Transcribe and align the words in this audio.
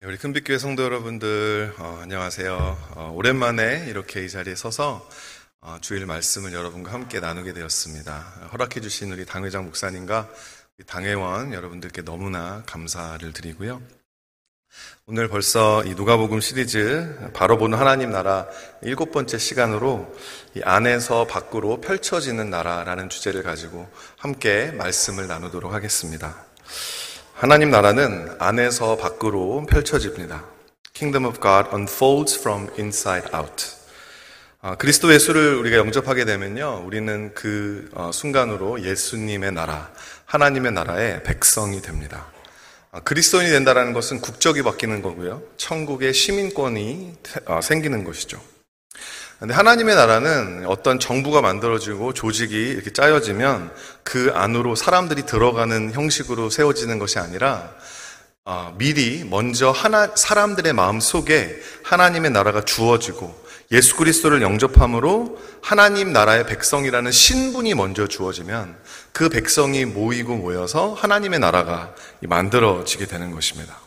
네, 0.00 0.06
우리 0.06 0.16
큰빛교회 0.16 0.58
성도 0.58 0.84
여러분들 0.84 1.74
어, 1.76 1.98
안녕하세요. 2.00 2.92
어, 2.94 3.12
오랜만에 3.16 3.86
이렇게 3.88 4.24
이 4.24 4.28
자리에 4.28 4.54
서서 4.54 5.04
어, 5.60 5.78
주일 5.80 6.06
말씀을 6.06 6.52
여러분과 6.52 6.92
함께 6.92 7.18
나누게 7.18 7.52
되었습니다. 7.52 8.14
허락해 8.52 8.80
주신 8.80 9.10
우리 9.10 9.26
당회장 9.26 9.64
목사님과 9.64 10.28
당회원 10.86 11.52
여러분들께 11.52 12.02
너무나 12.02 12.62
감사를 12.64 13.32
드리고요. 13.32 13.82
오늘 15.06 15.26
벌써 15.26 15.82
이 15.82 15.96
누가복음 15.96 16.38
시리즈 16.38 17.32
바로 17.34 17.58
보는 17.58 17.76
하나님 17.76 18.12
나라 18.12 18.46
일곱 18.82 19.10
번째 19.10 19.36
시간으로 19.36 20.16
이 20.54 20.60
안에서 20.62 21.26
밖으로 21.26 21.80
펼쳐지는 21.80 22.50
나라라는 22.50 23.08
주제를 23.08 23.42
가지고 23.42 23.90
함께 24.16 24.70
말씀을 24.70 25.26
나누도록 25.26 25.72
하겠습니다. 25.72 26.46
하나님 27.40 27.70
나라는 27.70 28.34
안에서 28.40 28.96
밖으로 28.96 29.64
펼쳐집니다. 29.70 30.44
Kingdom 30.92 31.24
of 31.24 31.40
God 31.40 31.68
unfolds 31.72 32.36
from 32.36 32.66
inside 32.76 33.28
out. 33.32 33.64
아, 34.60 34.74
그리스도 34.74 35.14
예수를 35.14 35.54
우리가 35.54 35.76
영접하게 35.76 36.24
되면요, 36.24 36.82
우리는 36.84 37.32
그 37.34 37.90
어, 37.94 38.10
순간으로 38.12 38.82
예수님의 38.82 39.52
나라, 39.52 39.92
하나님의 40.24 40.72
나라의 40.72 41.22
백성이 41.22 41.80
됩니다. 41.80 42.26
아, 42.90 42.98
그리스도인이 42.98 43.52
된다는 43.52 43.92
것은 43.92 44.20
국적이 44.20 44.62
바뀌는 44.62 45.00
거고요, 45.00 45.40
천국의 45.58 46.14
시민권이 46.14 47.14
어, 47.46 47.60
생기는 47.62 48.02
것이죠. 48.02 48.40
근데 49.38 49.54
하나님의 49.54 49.94
나라는 49.94 50.64
어떤 50.66 50.98
정부가 50.98 51.40
만들어지고 51.40 52.12
조직이 52.12 52.56
이렇게 52.56 52.92
짜여지면 52.92 53.70
그 54.02 54.32
안으로 54.34 54.74
사람들이 54.74 55.26
들어가는 55.26 55.92
형식으로 55.92 56.50
세워지는 56.50 56.98
것이 56.98 57.20
아니라 57.20 57.70
어, 58.44 58.74
미리 58.78 59.24
먼저 59.24 59.70
하나 59.70 60.08
사람들의 60.12 60.72
마음 60.72 60.98
속에 60.98 61.60
하나님의 61.84 62.32
나라가 62.32 62.64
주어지고 62.64 63.46
예수 63.70 63.94
그리스도를 63.96 64.42
영접함으로 64.42 65.38
하나님 65.62 66.12
나라의 66.12 66.46
백성이라는 66.46 67.12
신분이 67.12 67.74
먼저 67.74 68.08
주어지면 68.08 68.76
그 69.12 69.28
백성이 69.28 69.84
모이고 69.84 70.36
모여서 70.36 70.94
하나님의 70.94 71.38
나라가 71.38 71.94
만들어지게 72.22 73.06
되는 73.06 73.30
것입니다. 73.30 73.78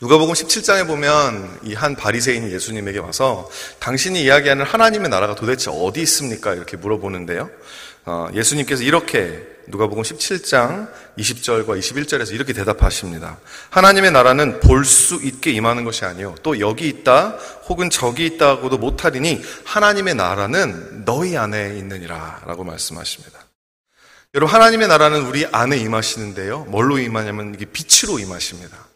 누가복음 0.00 0.34
17장에 0.34 0.86
보면 0.86 1.60
이 1.64 1.74
한 1.78 1.94
바리새인이 1.94 2.52
예수님에게 2.52 2.98
와서 2.98 3.48
당신이 3.78 4.22
이야기하는 4.22 4.64
하나님의 4.64 5.08
나라가 5.10 5.34
도대체 5.36 5.70
어디 5.72 6.02
있습니까? 6.02 6.54
이렇게 6.54 6.76
물어보는데요. 6.76 7.48
어, 8.04 8.28
예수님께서 8.34 8.82
이렇게 8.82 9.46
누가복음 9.68 10.02
17장 10.02 10.88
20절과 11.18 11.78
21절에서 11.78 12.32
이렇게 12.32 12.52
대답하십니다. 12.52 13.38
하나님의 13.70 14.10
나라는 14.12 14.60
볼 14.60 14.84
수 14.84 15.20
있게 15.22 15.50
임하는 15.52 15.84
것이 15.84 16.04
아니요 16.04 16.34
또 16.42 16.58
여기 16.58 16.88
있다 16.88 17.36
혹은 17.68 17.90
저기 17.90 18.26
있다고도 18.26 18.78
못하리니 18.78 19.42
하나님의 19.64 20.14
나라는 20.14 21.04
너희 21.04 21.36
안에 21.36 21.76
있느니라라고 21.78 22.64
말씀하십니다. 22.64 23.38
여러분 24.34 24.54
하나님의 24.54 24.88
나라는 24.88 25.26
우리 25.26 25.46
안에 25.46 25.76
임하시는데요. 25.76 26.64
뭘로 26.64 26.98
임하냐면 26.98 27.54
이게 27.54 27.66
빛으로 27.66 28.18
임하십니다. 28.18 28.87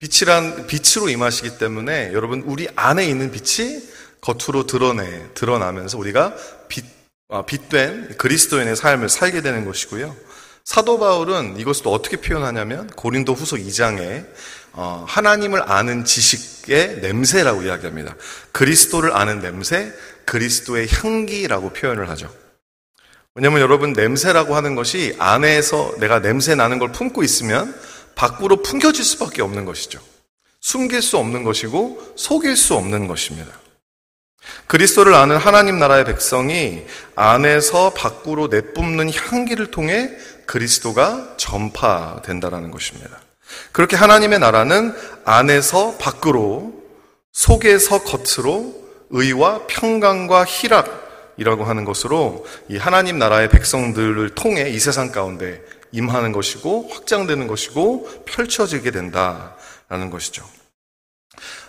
빛이란 0.00 0.66
빛으로 0.66 1.10
임하시기 1.10 1.58
때문에 1.58 2.12
여러분 2.14 2.42
우리 2.46 2.68
안에 2.74 3.06
있는 3.06 3.30
빛이 3.30 3.82
겉으로 4.22 4.66
드러내 4.66 5.26
드러나면서 5.34 5.98
우리가 5.98 6.34
빛 6.68 6.84
아, 7.32 7.42
빛된 7.42 8.16
그리스도인의 8.16 8.74
삶을 8.74 9.08
살게 9.08 9.40
되는 9.40 9.64
것이고요. 9.64 10.16
사도 10.64 10.98
바울은 10.98 11.58
이것을 11.58 11.84
또 11.84 11.92
어떻게 11.92 12.16
표현하냐면 12.16 12.88
고린도 12.88 13.34
후서 13.34 13.56
2장에 13.56 14.26
어, 14.72 15.04
하나님을 15.06 15.70
아는 15.70 16.04
지식의 16.04 17.00
냄새라고 17.02 17.62
이야기합니다. 17.62 18.16
그리스도를 18.50 19.12
아는 19.12 19.40
냄새, 19.40 19.92
그리스도의 20.24 20.88
향기라고 20.90 21.72
표현을 21.72 22.08
하죠. 22.10 22.34
왜냐하면 23.36 23.60
여러분 23.60 23.92
냄새라고 23.92 24.56
하는 24.56 24.74
것이 24.74 25.14
안에서 25.20 25.94
내가 26.00 26.20
냄새 26.20 26.56
나는 26.56 26.80
걸 26.80 26.90
품고 26.90 27.22
있으면 27.22 27.72
밖으로 28.14 28.62
풍겨질 28.62 29.04
수밖에 29.04 29.42
없는 29.42 29.64
것이죠. 29.64 30.00
숨길 30.60 31.02
수 31.02 31.16
없는 31.16 31.42
것이고 31.42 32.14
속일 32.16 32.56
수 32.56 32.74
없는 32.74 33.06
것입니다. 33.06 33.52
그리스도를 34.66 35.14
아는 35.14 35.36
하나님 35.36 35.78
나라의 35.78 36.04
백성이 36.04 36.84
안에서 37.14 37.90
밖으로 37.90 38.48
내뿜는 38.48 39.12
향기를 39.12 39.70
통해 39.70 40.10
그리스도가 40.46 41.34
전파된다라는 41.36 42.70
것입니다. 42.70 43.20
그렇게 43.72 43.96
하나님의 43.96 44.38
나라는 44.38 44.94
안에서 45.24 45.96
밖으로 45.98 46.72
속에서 47.32 48.02
겉으로 48.02 48.74
의와 49.10 49.66
평강과 49.66 50.44
희락이라고 50.44 51.64
하는 51.64 51.84
것으로 51.84 52.46
이 52.68 52.76
하나님 52.76 53.18
나라의 53.18 53.48
백성들을 53.50 54.30
통해 54.30 54.70
이 54.70 54.78
세상 54.78 55.10
가운데 55.10 55.62
임하는 55.92 56.32
것이고 56.32 56.88
확장되는 56.90 57.46
것이고 57.46 58.24
펼쳐지게 58.26 58.90
된다라는 58.90 60.10
것이죠. 60.10 60.48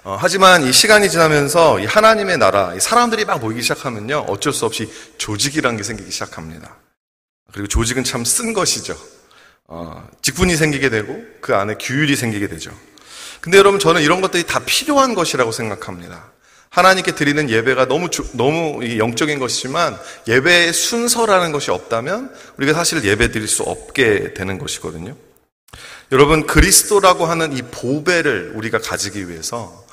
어, 0.04 0.18
하지만 0.20 0.64
이 0.64 0.72
시간이 0.74 1.10
지나면서 1.10 1.80
이 1.80 1.86
하나님의 1.86 2.38
나라, 2.38 2.78
사람들이 2.80 3.26
막 3.26 3.40
모이기 3.40 3.62
시작하면요, 3.62 4.26
어쩔 4.28 4.52
수 4.52 4.66
없이 4.66 4.92
조직이라는 5.18 5.78
게 5.78 5.84
생기기 5.84 6.12
시작합니다. 6.12 6.76
그리고 7.52 7.68
조직은 7.68 8.04
참 8.04 8.24
쓴 8.24 8.54
것이죠. 8.54 8.98
어, 9.68 10.08
직분이 10.22 10.56
생기게 10.56 10.90
되고 10.90 11.24
그 11.40 11.56
안에 11.56 11.76
규율이 11.76 12.16
생기게 12.16 12.48
되죠. 12.48 12.72
근데 13.40 13.58
여러분 13.58 13.80
저는 13.80 14.02
이런 14.02 14.22
것들이 14.22 14.44
다 14.46 14.60
필요한 14.66 15.14
것이라고 15.16 15.52
생각합니다. 15.52 16.32
하나님께 16.72 17.16
드리는 17.16 17.50
예배가 17.50 17.88
너무 17.88 18.10
너무 18.34 18.98
영적인 18.98 19.40
것이지만 19.40 19.98
예배의 20.28 20.72
순서라는 20.72 21.52
것이 21.52 21.70
없다면 21.70 22.34
우리가 22.58 22.74
사실 22.74 23.04
예배 23.04 23.32
드릴 23.32 23.50
수 23.50 23.64
없게 23.64 24.34
되는 24.34 24.58
것이거든요. 24.58 25.16
여러분 26.14 26.48
그리스도라고 26.48 27.26
하는 27.26 27.52
이 27.54 27.62
보배를 27.62 28.54
우리가 28.56 28.80
가지기 28.80 29.30
위해서 29.30 29.86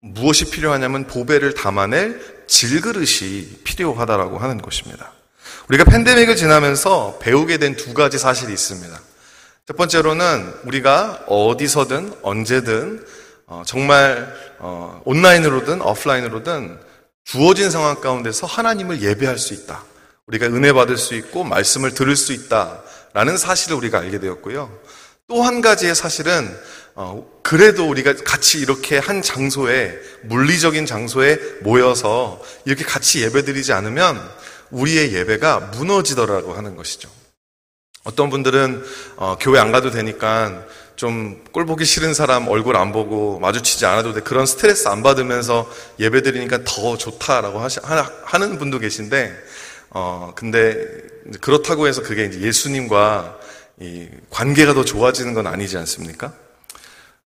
무엇이 0.00 0.50
필요하냐면 0.50 1.06
보배를 1.08 1.54
담아낼 1.54 2.20
질그릇이 2.46 3.62
필요하다라고 3.64 4.38
하는 4.38 4.62
것입니다. 4.62 5.12
우리가 5.68 5.84
팬데믹을 5.84 6.36
지나면서 6.36 7.18
배우게 7.20 7.58
된 7.58 7.74
두 7.76 7.92
가지 7.92 8.18
사실이 8.18 8.52
있습니다. 8.52 9.00
첫 9.66 9.76
번째로는 9.76 10.54
우리가 10.64 11.24
어디서든 11.26 12.14
언제든 12.22 13.04
어, 13.50 13.64
정말 13.66 14.32
어, 14.60 15.02
온라인으로든 15.04 15.82
오프라인으로든 15.82 16.78
주어진 17.24 17.68
상황 17.70 18.00
가운데서 18.00 18.46
하나님을 18.46 19.02
예배할 19.02 19.38
수 19.38 19.54
있다. 19.54 19.82
우리가 20.26 20.46
은혜 20.46 20.72
받을 20.72 20.96
수 20.96 21.16
있고 21.16 21.42
말씀을 21.42 21.92
들을 21.92 22.14
수 22.14 22.32
있다라는 22.32 23.36
사실을 23.36 23.76
우리가 23.76 23.98
알게 23.98 24.20
되었고요. 24.20 24.70
또 25.26 25.42
한 25.42 25.60
가지의 25.60 25.96
사실은 25.96 26.56
어, 26.94 27.28
그래도 27.42 27.88
우리가 27.88 28.14
같이 28.24 28.60
이렇게 28.60 28.98
한 28.98 29.20
장소에 29.20 29.98
물리적인 30.22 30.86
장소에 30.86 31.38
모여서 31.62 32.40
이렇게 32.64 32.84
같이 32.84 33.20
예배드리지 33.22 33.72
않으면 33.72 34.16
우리의 34.70 35.12
예배가 35.12 35.72
무너지더라고 35.74 36.54
하는 36.54 36.76
것이죠. 36.76 37.10
어떤 38.04 38.30
분들은 38.30 38.84
어, 39.16 39.36
교회 39.40 39.58
안 39.58 39.72
가도 39.72 39.90
되니까 39.90 40.64
좀 41.00 41.40
꼴 41.52 41.64
보기 41.64 41.86
싫은 41.86 42.12
사람 42.12 42.46
얼굴 42.48 42.76
안 42.76 42.92
보고 42.92 43.38
마주치지 43.40 43.86
않아도 43.86 44.12
돼. 44.12 44.20
그런 44.20 44.44
스트레스 44.44 44.86
안 44.86 45.02
받으면서 45.02 45.66
예배 45.98 46.20
드리니까 46.20 46.58
더 46.64 46.98
좋다라고 46.98 47.58
하시, 47.58 47.80
하는 48.24 48.58
분도 48.58 48.78
계신데, 48.78 49.34
어, 49.88 50.32
근데 50.36 50.76
그렇다고 51.40 51.88
해서 51.88 52.02
그게 52.02 52.26
이제 52.26 52.40
예수님과 52.42 53.38
이 53.80 54.08
관계가 54.28 54.74
더 54.74 54.84
좋아지는 54.84 55.32
건 55.32 55.46
아니지 55.46 55.78
않습니까? 55.78 56.34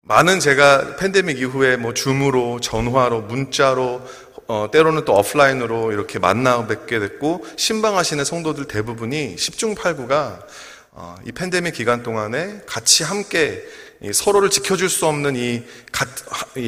많은 0.02 0.40
제가 0.40 0.96
팬데믹 0.96 1.38
이후에 1.38 1.76
뭐 1.76 1.94
줌으로, 1.94 2.58
전화로, 2.58 3.20
문자로, 3.22 4.02
어, 4.48 4.68
때로는 4.72 5.04
또 5.04 5.14
오프라인으로 5.14 5.92
이렇게 5.92 6.18
만나 6.18 6.66
뵙게 6.66 6.98
됐고, 6.98 7.46
신방하시는 7.56 8.24
성도들 8.24 8.64
대부분이 8.64 9.36
10중 9.36 9.76
8구가 9.76 10.10
어, 10.10 10.42
이 11.24 11.32
팬데믹 11.32 11.74
기간 11.74 12.02
동안에 12.02 12.62
같이 12.66 13.04
함께 13.04 13.62
서로를 14.12 14.48
지켜줄 14.50 14.88
수 14.88 15.06
없는 15.06 15.36
이 15.36 15.62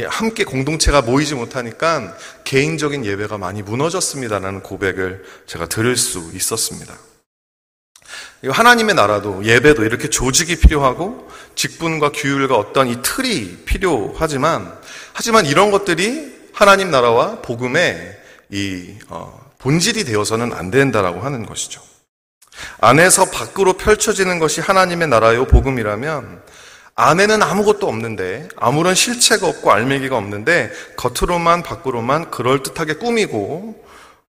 함께 0.06 0.44
공동체가 0.44 1.02
모이지 1.02 1.34
못하니까 1.34 2.16
개인적인 2.44 3.04
예배가 3.04 3.38
많이 3.38 3.62
무너졌습니다라는 3.62 4.62
고백을 4.62 5.24
제가 5.46 5.66
들을 5.66 5.96
수 5.96 6.30
있었습니다. 6.34 6.94
하나님의 8.44 8.94
나라도 8.94 9.44
예배도 9.44 9.84
이렇게 9.84 10.10
조직이 10.10 10.56
필요하고 10.56 11.30
직분과 11.54 12.10
규율과 12.12 12.56
어떤 12.56 12.88
이 12.88 13.00
틀이 13.02 13.64
필요하지만 13.64 14.76
하지만 15.12 15.46
이런 15.46 15.70
것들이 15.70 16.32
하나님 16.52 16.90
나라와 16.90 17.40
복음의 17.40 18.20
이 18.50 18.94
어, 19.08 19.50
본질이 19.58 20.04
되어서는 20.04 20.52
안 20.52 20.70
된다라고 20.70 21.20
하는 21.20 21.46
것이죠. 21.46 21.80
안에서 22.80 23.26
밖으로 23.26 23.74
펼쳐지는 23.74 24.38
것이 24.38 24.60
하나님의 24.60 25.08
나라요 25.08 25.46
복음이라면 25.46 26.42
안에는 26.94 27.42
아무것도 27.42 27.88
없는데 27.88 28.48
아무런 28.56 28.94
실체가 28.94 29.48
없고 29.48 29.72
알맹이가 29.72 30.16
없는데 30.16 30.70
겉으로만 30.96 31.62
밖으로만 31.62 32.30
그럴듯하게 32.30 32.94
꾸미고 32.94 33.82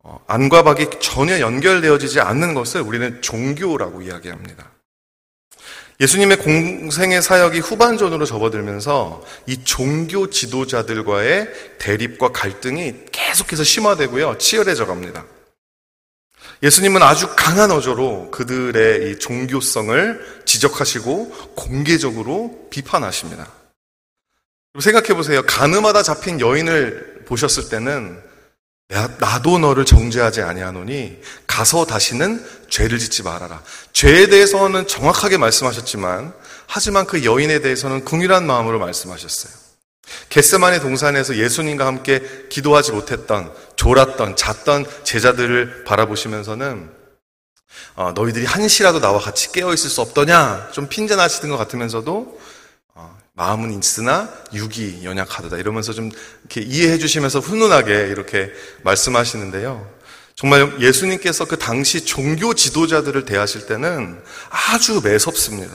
어, 0.04 0.20
안과 0.26 0.62
밖이 0.62 0.86
전혀 1.00 1.40
연결되어지지 1.40 2.20
않는 2.20 2.54
것을 2.54 2.80
우리는 2.80 3.22
종교라고 3.22 4.02
이야기합니다. 4.02 4.70
예수님의 6.00 6.38
공생의 6.38 7.22
사역이 7.22 7.60
후반전으로 7.60 8.24
접어들면서 8.24 9.24
이 9.46 9.62
종교 9.62 10.28
지도자들과의 10.30 11.48
대립과 11.78 12.32
갈등이 12.32 12.94
계속해서 13.12 13.62
심화되고요. 13.62 14.38
치열해져 14.38 14.86
갑니다. 14.86 15.24
예수님은 16.62 17.02
아주 17.02 17.34
강한 17.36 17.70
어조로 17.70 18.30
그들의 18.30 19.10
이 19.10 19.18
종교성을 19.18 20.42
지적하시고 20.44 21.54
공개적으로 21.56 22.68
비판하십니다. 22.70 23.48
생각해 24.80 25.08
보세요. 25.14 25.42
가늠하다 25.42 26.02
잡힌 26.02 26.40
여인을 26.40 27.24
보셨을 27.26 27.68
때는 27.68 28.20
나도 29.18 29.58
너를 29.58 29.84
정죄하지 29.84 30.42
아니하노니 30.42 31.20
가서 31.46 31.86
다시는 31.86 32.44
죄를 32.68 32.98
짓지 32.98 33.22
말아라. 33.22 33.62
죄에 33.92 34.26
대해서는 34.26 34.86
정확하게 34.86 35.38
말씀하셨지만 35.38 36.32
하지만 36.66 37.06
그 37.06 37.24
여인에 37.24 37.60
대해서는 37.60 38.04
궁일한 38.04 38.46
마음으로 38.46 38.78
말씀하셨어요. 38.78 39.61
겟세만의 40.28 40.80
동산에서 40.80 41.36
예수님과 41.36 41.86
함께 41.86 42.22
기도하지 42.48 42.92
못했던 42.92 43.52
졸았던 43.76 44.36
잤던 44.36 44.86
제자들을 45.04 45.84
바라보시면서는 45.84 46.90
어, 47.94 48.12
너희들이 48.14 48.44
한시라도 48.44 49.00
나와 49.00 49.18
같이 49.18 49.52
깨어 49.52 49.72
있을 49.74 49.90
수 49.90 50.00
없더냐 50.00 50.70
좀 50.72 50.88
핀잔하시던 50.88 51.50
것 51.50 51.56
같으면서도 51.56 52.40
마음은 53.34 53.78
있으나 53.78 54.28
육이 54.52 55.04
연약하다 55.04 55.56
이러면서 55.56 55.92
좀 55.92 56.10
이렇게 56.40 56.60
이해해 56.60 56.98
주시면서 56.98 57.40
훈훈하게 57.40 58.08
이렇게 58.08 58.52
말씀하시는데요. 58.82 59.90
정말 60.34 60.80
예수님께서 60.80 61.46
그 61.46 61.58
당시 61.58 62.04
종교 62.04 62.52
지도자들을 62.52 63.24
대하실 63.24 63.66
때는 63.66 64.22
아주 64.50 65.00
매섭습니다. 65.02 65.74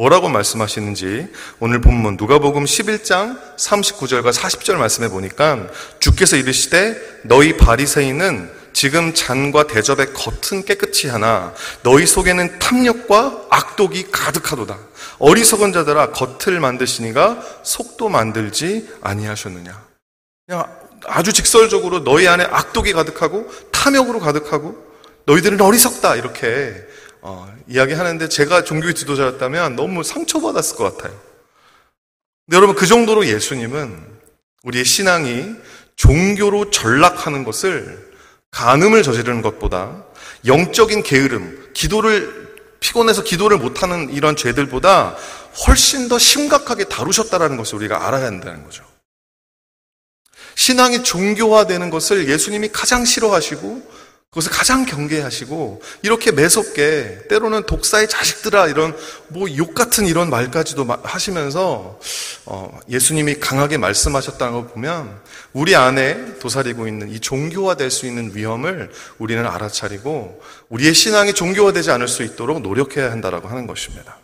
뭐라고 0.00 0.30
말씀하시는지 0.30 1.28
오늘 1.58 1.82
본문 1.82 2.16
누가복음 2.18 2.64
11장 2.64 3.38
39절과 3.58 4.32
40절 4.32 4.76
말씀해 4.76 5.10
보니까 5.10 5.66
주께서 5.98 6.36
이르시되 6.36 6.96
너희 7.24 7.58
바리새인은 7.58 8.50
지금 8.72 9.12
잔과 9.12 9.66
대접의 9.66 10.14
겉은 10.14 10.64
깨끗이 10.64 11.06
하나 11.06 11.52
너희 11.82 12.06
속에는 12.06 12.58
탐욕과 12.58 13.48
악독이 13.50 14.10
가득하도다. 14.10 14.78
어리석은 15.18 15.74
자들아 15.74 16.12
겉을 16.12 16.60
만드시니가 16.60 17.42
속도 17.62 18.08
만들지 18.08 18.88
아니하셨느냐. 19.02 19.84
그냥 20.46 20.64
아주 21.04 21.34
직설적으로 21.34 22.04
너희 22.04 22.26
안에 22.26 22.44
악독이 22.44 22.94
가득하고 22.94 23.50
탐욕으로 23.70 24.20
가득하고 24.20 24.82
너희들은 25.26 25.60
어리석다 25.60 26.16
이렇게 26.16 26.74
어, 27.20 27.52
이야기하는데 27.70 28.28
제가 28.28 28.64
종교 28.64 28.92
지도자였다면 28.92 29.76
너무 29.76 30.02
상처받았을 30.02 30.76
것 30.76 30.96
같아요. 30.96 31.18
근데 32.46 32.56
여러분 32.56 32.74
그 32.74 32.86
정도로 32.86 33.26
예수님은 33.26 34.20
우리의 34.64 34.84
신앙이 34.84 35.54
종교로 35.94 36.70
전락하는 36.70 37.44
것을 37.44 38.10
간음을 38.50 39.04
저지르는 39.04 39.40
것보다 39.42 40.04
영적인 40.46 41.04
게으름, 41.04 41.70
기도를 41.72 42.50
피곤해서 42.80 43.22
기도를 43.22 43.58
못하는 43.58 44.12
이런 44.12 44.34
죄들보다 44.34 45.16
훨씬 45.66 46.08
더 46.08 46.18
심각하게 46.18 46.84
다루셨다는 46.84 47.56
것을 47.56 47.76
우리가 47.76 48.06
알아야 48.06 48.26
한다는 48.26 48.64
거죠. 48.64 48.84
신앙이 50.56 51.04
종교화되는 51.04 51.90
것을 51.90 52.28
예수님이 52.28 52.68
가장 52.68 53.04
싫어하시고 53.04 53.99
그것을 54.30 54.52
가장 54.52 54.86
경계하시고 54.86 55.82
이렇게 56.02 56.30
매섭게 56.30 57.26
때로는 57.28 57.66
독사의 57.66 58.08
자식들아 58.08 58.68
이런 58.68 58.96
뭐 59.28 59.48
욕 59.48 59.74
같은 59.74 60.06
이런 60.06 60.30
말까지도 60.30 60.86
하시면서 61.02 61.98
어, 62.46 62.78
예수님이 62.88 63.40
강하게 63.40 63.76
말씀하셨다는 63.78 64.54
걸 64.54 64.68
보면 64.68 65.20
우리 65.52 65.74
안에 65.74 66.38
도사리고 66.38 66.86
있는 66.86 67.10
이 67.10 67.18
종교화될 67.18 67.90
수 67.90 68.06
있는 68.06 68.30
위험을 68.32 68.92
우리는 69.18 69.44
알아차리고 69.44 70.40
우리의 70.68 70.94
신앙이 70.94 71.34
종교화되지 71.34 71.90
않을 71.90 72.06
수 72.06 72.22
있도록 72.22 72.60
노력해야 72.62 73.10
한다라고 73.10 73.48
하는 73.48 73.66
것입니다. 73.66 74.18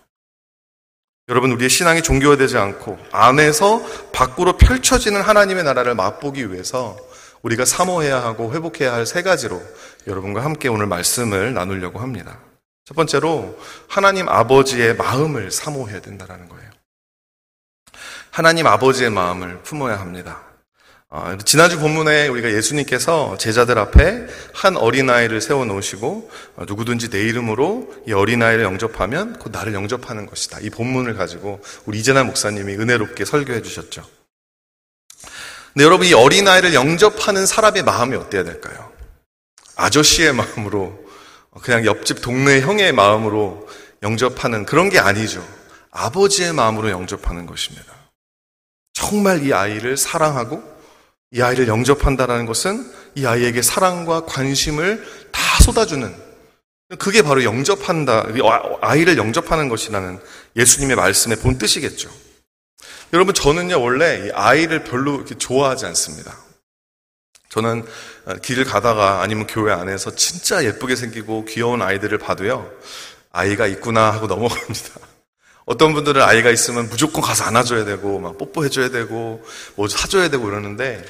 여러분 1.28 1.50
우리의 1.50 1.68
신앙이 1.68 2.02
종교화되지 2.02 2.56
않고 2.56 2.96
안에서 3.10 3.84
밖으로 4.12 4.56
펼쳐지는 4.56 5.20
하나님의 5.20 5.64
나라를 5.64 5.96
맛보기 5.96 6.52
위해서 6.52 6.96
우리가 7.46 7.64
사모해야 7.64 8.22
하고 8.22 8.52
회복해야 8.52 8.92
할 8.92 9.06
세 9.06 9.22
가지로 9.22 9.62
여러분과 10.06 10.44
함께 10.44 10.68
오늘 10.68 10.86
말씀을 10.86 11.54
나누려고 11.54 12.00
합니다. 12.00 12.40
첫 12.84 12.94
번째로 12.94 13.56
하나님 13.88 14.28
아버지의 14.28 14.96
마음을 14.96 15.50
사모해야 15.50 16.00
된다는 16.00 16.48
거예요. 16.48 16.70
하나님 18.30 18.66
아버지의 18.66 19.10
마음을 19.10 19.62
품어야 19.62 19.98
합니다. 20.00 20.42
어, 21.08 21.36
지난주 21.44 21.78
본문에 21.78 22.26
우리가 22.28 22.50
예수님께서 22.52 23.38
제자들 23.38 23.78
앞에 23.78 24.26
한 24.52 24.76
어린아이를 24.76 25.40
세워놓으시고 25.40 26.30
어, 26.56 26.64
누구든지 26.66 27.10
내 27.10 27.20
이름으로 27.22 27.94
이 28.08 28.12
어린아이를 28.12 28.64
영접하면 28.64 29.38
곧 29.38 29.52
나를 29.52 29.72
영접하는 29.72 30.26
것이다. 30.26 30.58
이 30.60 30.70
본문을 30.70 31.14
가지고 31.14 31.60
우리 31.86 32.00
이재나 32.00 32.24
목사님이 32.24 32.74
은혜롭게 32.74 33.24
설교해 33.24 33.62
주셨죠. 33.62 34.15
근데 35.76 35.84
여러분 35.84 36.06
이 36.06 36.14
어린아이를 36.14 36.72
영접하는 36.72 37.44
사람의 37.44 37.82
마음이 37.82 38.16
어때야 38.16 38.44
될까요? 38.44 38.90
아저씨의 39.74 40.32
마음으로 40.32 40.98
그냥 41.60 41.84
옆집 41.84 42.22
동네 42.22 42.62
형의 42.62 42.92
마음으로 42.92 43.68
영접하는 44.02 44.64
그런 44.64 44.88
게 44.88 44.98
아니죠. 44.98 45.46
아버지의 45.90 46.54
마음으로 46.54 46.88
영접하는 46.88 47.44
것입니다. 47.44 47.92
정말 48.94 49.46
이 49.46 49.52
아이를 49.52 49.98
사랑하고 49.98 50.62
이 51.30 51.42
아이를 51.42 51.68
영접한다는 51.68 52.46
것은 52.46 52.90
이 53.14 53.26
아이에게 53.26 53.60
사랑과 53.60 54.24
관심을 54.24 55.04
다 55.30 55.62
쏟아주는 55.62 56.10
그게 56.98 57.20
바로 57.20 57.44
영접한다, 57.44 58.28
아이를 58.80 59.18
영접하는 59.18 59.68
것이라는 59.68 60.20
예수님의 60.56 60.96
말씀의 60.96 61.36
본 61.40 61.58
뜻이겠죠. 61.58 62.08
여러분, 63.12 63.34
저는요, 63.34 63.80
원래 63.80 64.30
아이를 64.34 64.84
별로 64.84 65.16
이렇게 65.16 65.36
좋아하지 65.36 65.86
않습니다. 65.86 66.36
저는 67.48 67.86
길을 68.42 68.64
가다가 68.64 69.22
아니면 69.22 69.46
교회 69.46 69.72
안에서 69.72 70.14
진짜 70.14 70.64
예쁘게 70.64 70.96
생기고 70.96 71.44
귀여운 71.46 71.80
아이들을 71.82 72.18
봐도요, 72.18 72.70
아이가 73.30 73.66
있구나 73.66 74.10
하고 74.10 74.26
넘어갑니다. 74.28 75.00
어떤 75.66 75.94
분들은 75.94 76.22
아이가 76.22 76.50
있으면 76.50 76.88
무조건 76.88 77.22
가서 77.22 77.44
안아줘야 77.44 77.84
되고, 77.84 78.18
막 78.18 78.38
뽀뽀해줘야 78.38 78.90
되고, 78.90 79.44
뭐 79.74 79.88
사줘야 79.88 80.28
되고 80.28 80.48
이러는데, 80.48 81.04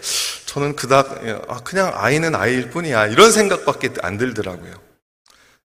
저는 0.46 0.76
그닥, 0.76 1.20
아, 1.48 1.60
그냥 1.60 1.92
아이는 1.94 2.34
아이일 2.34 2.70
뿐이야. 2.70 3.08
이런 3.08 3.32
생각밖에 3.32 3.90
안 4.02 4.16
들더라고요. 4.16 4.72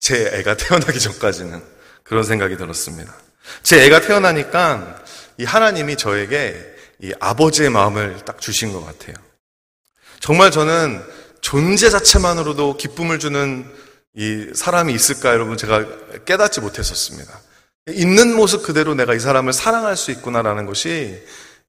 제 0.00 0.30
애가 0.35 0.56
태어나기 0.56 1.00
전까지는 1.00 1.62
그런 2.02 2.23
생각이 2.23 2.56
들었습니다. 2.56 3.14
제 3.62 3.85
애가 3.87 4.00
태어나니까 4.00 5.02
이 5.38 5.45
하나님이 5.45 5.97
저에게 5.97 6.75
이 7.02 7.12
아버지의 7.21 7.71
마음을 7.71 8.25
딱 8.25 8.40
주신 8.40 8.73
것 8.73 8.85
같아요. 8.85 9.14
정말 10.21 10.50
저는 10.50 11.02
존재 11.40 11.90
자체만으로도 11.90 12.76
기쁨을 12.76 13.19
주는 13.19 13.71
이 14.14 14.50
사람이 14.55 14.93
있을까 14.95 15.31
여러분 15.31 15.57
제가 15.57 15.85
깨닫지 16.25 16.61
못했었습니다. 16.61 17.38
있는 17.90 18.35
모습 18.35 18.62
그대로 18.62 18.95
내가 18.95 19.14
이 19.14 19.21
사람을 19.21 19.52
사랑할 19.52 19.97
수 19.97 20.11
있구나라는 20.11 20.66
것이 20.66 21.23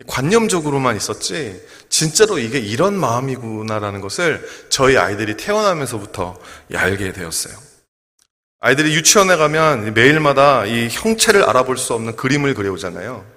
관념적으로만 0.07 0.95
있었지 0.95 1.61
진짜로 1.89 2.39
이게 2.39 2.59
이런 2.59 2.95
마음이구나라는 2.97 3.99
것을 4.01 4.47
저희 4.69 4.97
아이들이 4.97 5.35
태어나면서부터 5.35 6.39
알게 6.73 7.13
되었어요. 7.13 7.55
아이들이 8.59 8.95
유치원에 8.95 9.35
가면 9.35 9.93
매일마다 9.93 10.65
이 10.65 10.87
형체를 10.89 11.43
알아볼 11.43 11.77
수 11.77 11.93
없는 11.93 12.15
그림을 12.15 12.53
그려오잖아요. 12.53 13.36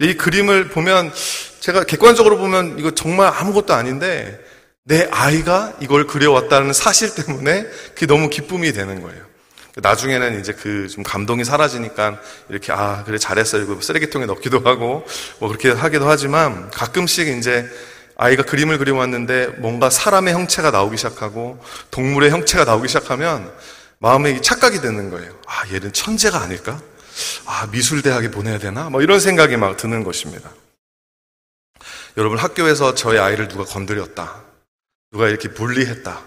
이 0.00 0.14
그림을 0.14 0.68
보면 0.68 1.12
제가 1.60 1.84
객관적으로 1.84 2.36
보면 2.38 2.78
이거 2.78 2.90
정말 2.92 3.32
아무것도 3.34 3.74
아닌데 3.74 4.38
내 4.84 5.08
아이가 5.10 5.72
이걸 5.80 6.06
그려왔다는 6.06 6.72
사실 6.72 7.14
때문에 7.14 7.64
그게 7.94 8.06
너무 8.06 8.28
기쁨이 8.28 8.72
되는 8.72 9.00
거예요. 9.02 9.22
나중에는 9.76 10.38
이제 10.40 10.52
그 10.52 10.86
좀 10.88 11.02
감동이 11.02 11.44
사라지니까 11.44 12.20
이렇게 12.48 12.72
아 12.72 13.02
그래 13.04 13.18
잘했어 13.18 13.58
이거 13.58 13.80
쓰레기통에 13.80 14.26
넣기도 14.26 14.60
하고 14.60 15.04
뭐 15.40 15.48
그렇게 15.48 15.70
하기도 15.70 16.08
하지만 16.08 16.70
가끔씩 16.70 17.26
이제 17.28 17.68
아이가 18.16 18.44
그림을 18.44 18.78
그려왔는데 18.78 19.46
뭔가 19.58 19.90
사람의 19.90 20.34
형체가 20.34 20.70
나오기 20.70 20.96
시작하고 20.96 21.58
동물의 21.90 22.30
형체가 22.30 22.64
나오기 22.64 22.86
시작하면 22.86 23.50
마음에 23.98 24.40
착각이 24.40 24.80
되는 24.80 25.10
거예요. 25.10 25.32
아 25.46 25.64
얘는 25.72 25.92
천재가 25.92 26.40
아닐까? 26.40 26.80
아, 27.46 27.66
미술대학에 27.66 28.30
보내야 28.30 28.58
되나? 28.58 28.90
뭐 28.90 29.02
이런 29.02 29.20
생각이 29.20 29.56
막 29.56 29.76
드는 29.76 30.04
것입니다. 30.04 30.50
여러분 32.16 32.38
학교에서 32.38 32.94
저희 32.94 33.18
아이를 33.18 33.48
누가 33.48 33.64
건드렸다. 33.64 34.42
누가 35.12 35.28
이렇게 35.28 35.48
분리했다. 35.48 36.20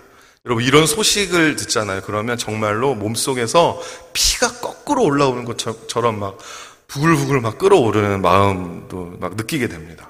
여러분 0.46 0.64
이런 0.64 0.86
소식을 0.86 1.56
듣잖아요. 1.58 2.02
그러면 2.04 2.38
정말로 2.38 2.96
몸속에서 2.96 3.82
피가 4.14 4.60
거꾸로 4.60 5.04
올라오는 5.04 5.44
것처럼 5.44 6.20
막 6.20 6.38
부글부글 6.88 7.42
막 7.42 7.58
끓어오르는 7.58 8.22
마음도 8.22 9.18
막 9.20 9.36
느끼게 9.36 9.68
됩니다. 9.68 10.10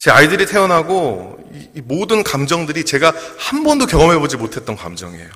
제 0.00 0.10
아이들이 0.10 0.46
태어나고 0.46 1.38
이 1.74 1.80
모든 1.80 2.22
감정들이 2.24 2.84
제가 2.84 3.12
한 3.38 3.62
번도 3.62 3.86
경험해보지 3.86 4.36
못했던 4.36 4.76
감정이에요. 4.76 5.30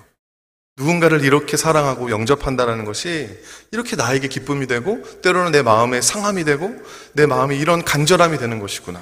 누군가를 0.78 1.24
이렇게 1.24 1.56
사랑하고 1.56 2.10
영접한다는 2.10 2.84
것이 2.84 3.28
이렇게 3.72 3.96
나에게 3.96 4.28
기쁨이 4.28 4.66
되고 4.66 5.02
때로는 5.22 5.52
내 5.52 5.62
마음에 5.62 6.00
상함이 6.00 6.44
되고 6.44 6.74
내 7.12 7.26
마음에 7.26 7.56
이런 7.56 7.84
간절함이 7.84 8.38
되는 8.38 8.60
것이구나. 8.60 9.00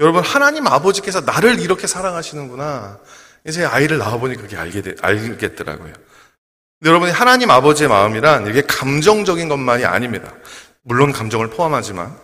여러분 0.00 0.22
하나님 0.22 0.66
아버지께서 0.66 1.22
나를 1.22 1.58
이렇게 1.60 1.86
사랑하시는구나. 1.86 2.98
제 3.50 3.64
아이를 3.64 3.98
낳아보니 3.98 4.36
그게 4.36 4.56
알게 4.56 4.82
되, 4.82 4.94
알겠더라고요. 5.00 5.92
여러분이 6.84 7.12
하나님 7.12 7.50
아버지의 7.50 7.88
마음이란 7.88 8.48
이게 8.48 8.62
감정적인 8.62 9.48
것만이 9.48 9.84
아닙니다. 9.86 10.32
물론 10.82 11.12
감정을 11.12 11.48
포함하지만 11.50 12.14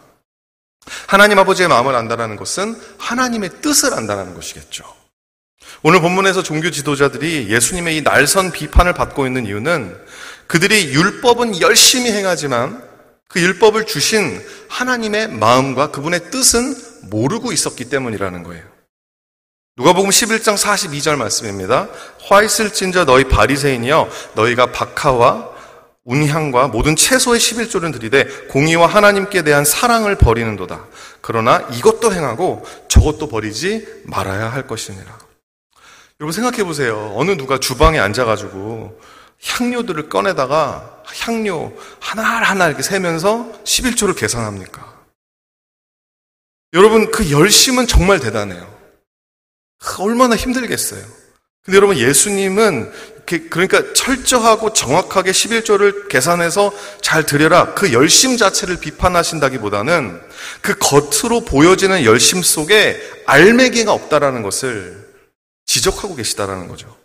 하나님 1.08 1.38
아버지의 1.38 1.68
마음을 1.68 1.94
안다는 1.94 2.36
것은 2.36 2.78
하나님의 2.98 3.62
뜻을 3.62 3.94
안다는 3.94 4.34
것이겠죠. 4.34 4.84
오늘 5.82 6.00
본문에서 6.00 6.42
종교 6.42 6.70
지도자들이 6.70 7.48
예수님의 7.50 7.96
이 7.96 8.02
날선 8.02 8.52
비판을 8.52 8.94
받고 8.94 9.26
있는 9.26 9.46
이유는 9.46 9.96
그들이 10.46 10.92
율법은 10.92 11.60
열심히 11.60 12.10
행하지만 12.12 12.82
그 13.28 13.40
율법을 13.40 13.86
주신 13.86 14.40
하나님의 14.68 15.28
마음과 15.28 15.90
그분의 15.90 16.30
뜻은 16.30 16.74
모르고 17.10 17.52
있었기 17.52 17.86
때문이라는 17.86 18.42
거예요. 18.44 18.62
누가복음 19.76 20.10
11장 20.10 20.56
42절 20.56 21.16
말씀입니다. 21.16 21.88
화 22.28 22.42
있을진저 22.42 23.04
너희 23.04 23.24
바리새인이여 23.24 24.08
너희가 24.36 24.70
박하와 24.70 25.50
운향과 26.04 26.68
모든 26.68 26.94
채소의 26.96 27.40
11조를 27.40 27.92
들이되 27.92 28.24
공의와 28.48 28.86
하나님께 28.86 29.42
대한 29.42 29.64
사랑을 29.64 30.16
버리는도다. 30.16 30.86
그러나 31.20 31.66
이것도 31.72 32.12
행하고 32.12 32.64
저것도 32.88 33.28
버리지 33.28 34.02
말아야 34.04 34.48
할 34.52 34.66
것이니라. 34.66 35.23
여러분 36.24 36.32
생각해 36.32 36.64
보세요. 36.64 37.12
어느 37.16 37.32
누가 37.32 37.58
주방에 37.58 37.98
앉아가지고 37.98 38.98
향료들을 39.44 40.08
꺼내다가 40.08 41.02
향료 41.20 41.76
하나하나 42.00 42.68
이렇게 42.68 42.82
세면서 42.82 43.52
11조를 43.62 44.16
계산합니까? 44.16 45.04
여러분 46.72 47.10
그 47.10 47.30
열심은 47.30 47.86
정말 47.86 48.20
대단해요. 48.20 48.74
얼마나 49.98 50.34
힘들겠어요. 50.34 51.04
근데 51.62 51.76
여러분 51.76 51.98
예수님은 51.98 52.90
그러니까 53.50 53.92
철저하고 53.92 54.72
정확하게 54.72 55.30
11조를 55.30 56.08
계산해서 56.08 56.72
잘 57.02 57.26
드려라. 57.26 57.74
그 57.74 57.92
열심 57.92 58.38
자체를 58.38 58.78
비판하신다기보다는 58.78 60.22
그 60.62 60.74
겉으로 60.78 61.44
보여지는 61.44 62.04
열심 62.04 62.42
속에 62.42 62.98
알매기가 63.26 63.92
없다라는 63.92 64.42
것을 64.42 65.03
지적하고 65.74 66.14
계시다라는 66.14 66.68
거죠. 66.68 66.96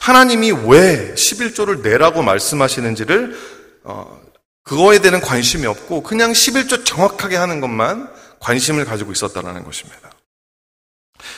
하나님이 0.00 0.50
왜 0.66 1.14
11조를 1.14 1.82
내라고 1.82 2.22
말씀하시는지를 2.22 3.38
어, 3.84 4.20
그거에 4.64 4.98
대한 4.98 5.20
관심이 5.20 5.64
없고 5.66 6.02
그냥 6.02 6.32
11조 6.32 6.84
정확하게 6.84 7.36
하는 7.36 7.60
것만 7.60 8.10
관심을 8.40 8.84
가지고 8.84 9.12
있었다라는 9.12 9.62
것입니다. 9.62 10.10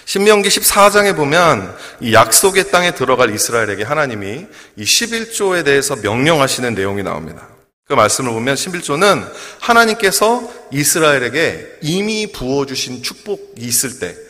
신명기 0.07 0.49
14장에 0.49 1.15
보면 1.15 1.77
이 2.01 2.15
약속의 2.15 2.71
땅에 2.71 2.95
들어갈 2.95 3.35
이스라엘에게 3.35 3.83
하나님이 3.83 4.47
이 4.77 4.85
11조에 4.85 5.67
대해서 5.67 5.97
명령하시는 5.97 6.75
내용이 6.75 7.03
나옵니다. 7.03 7.47
그 7.85 7.93
말씀을 7.93 8.33
보면 8.33 8.55
11조는 8.55 9.31
하나님께서 9.61 10.51
이스라엘에게 10.73 11.81
이미 11.83 12.33
부어주신 12.33 13.03
축복이 13.03 13.61
있을 13.61 13.99
때 13.99 14.26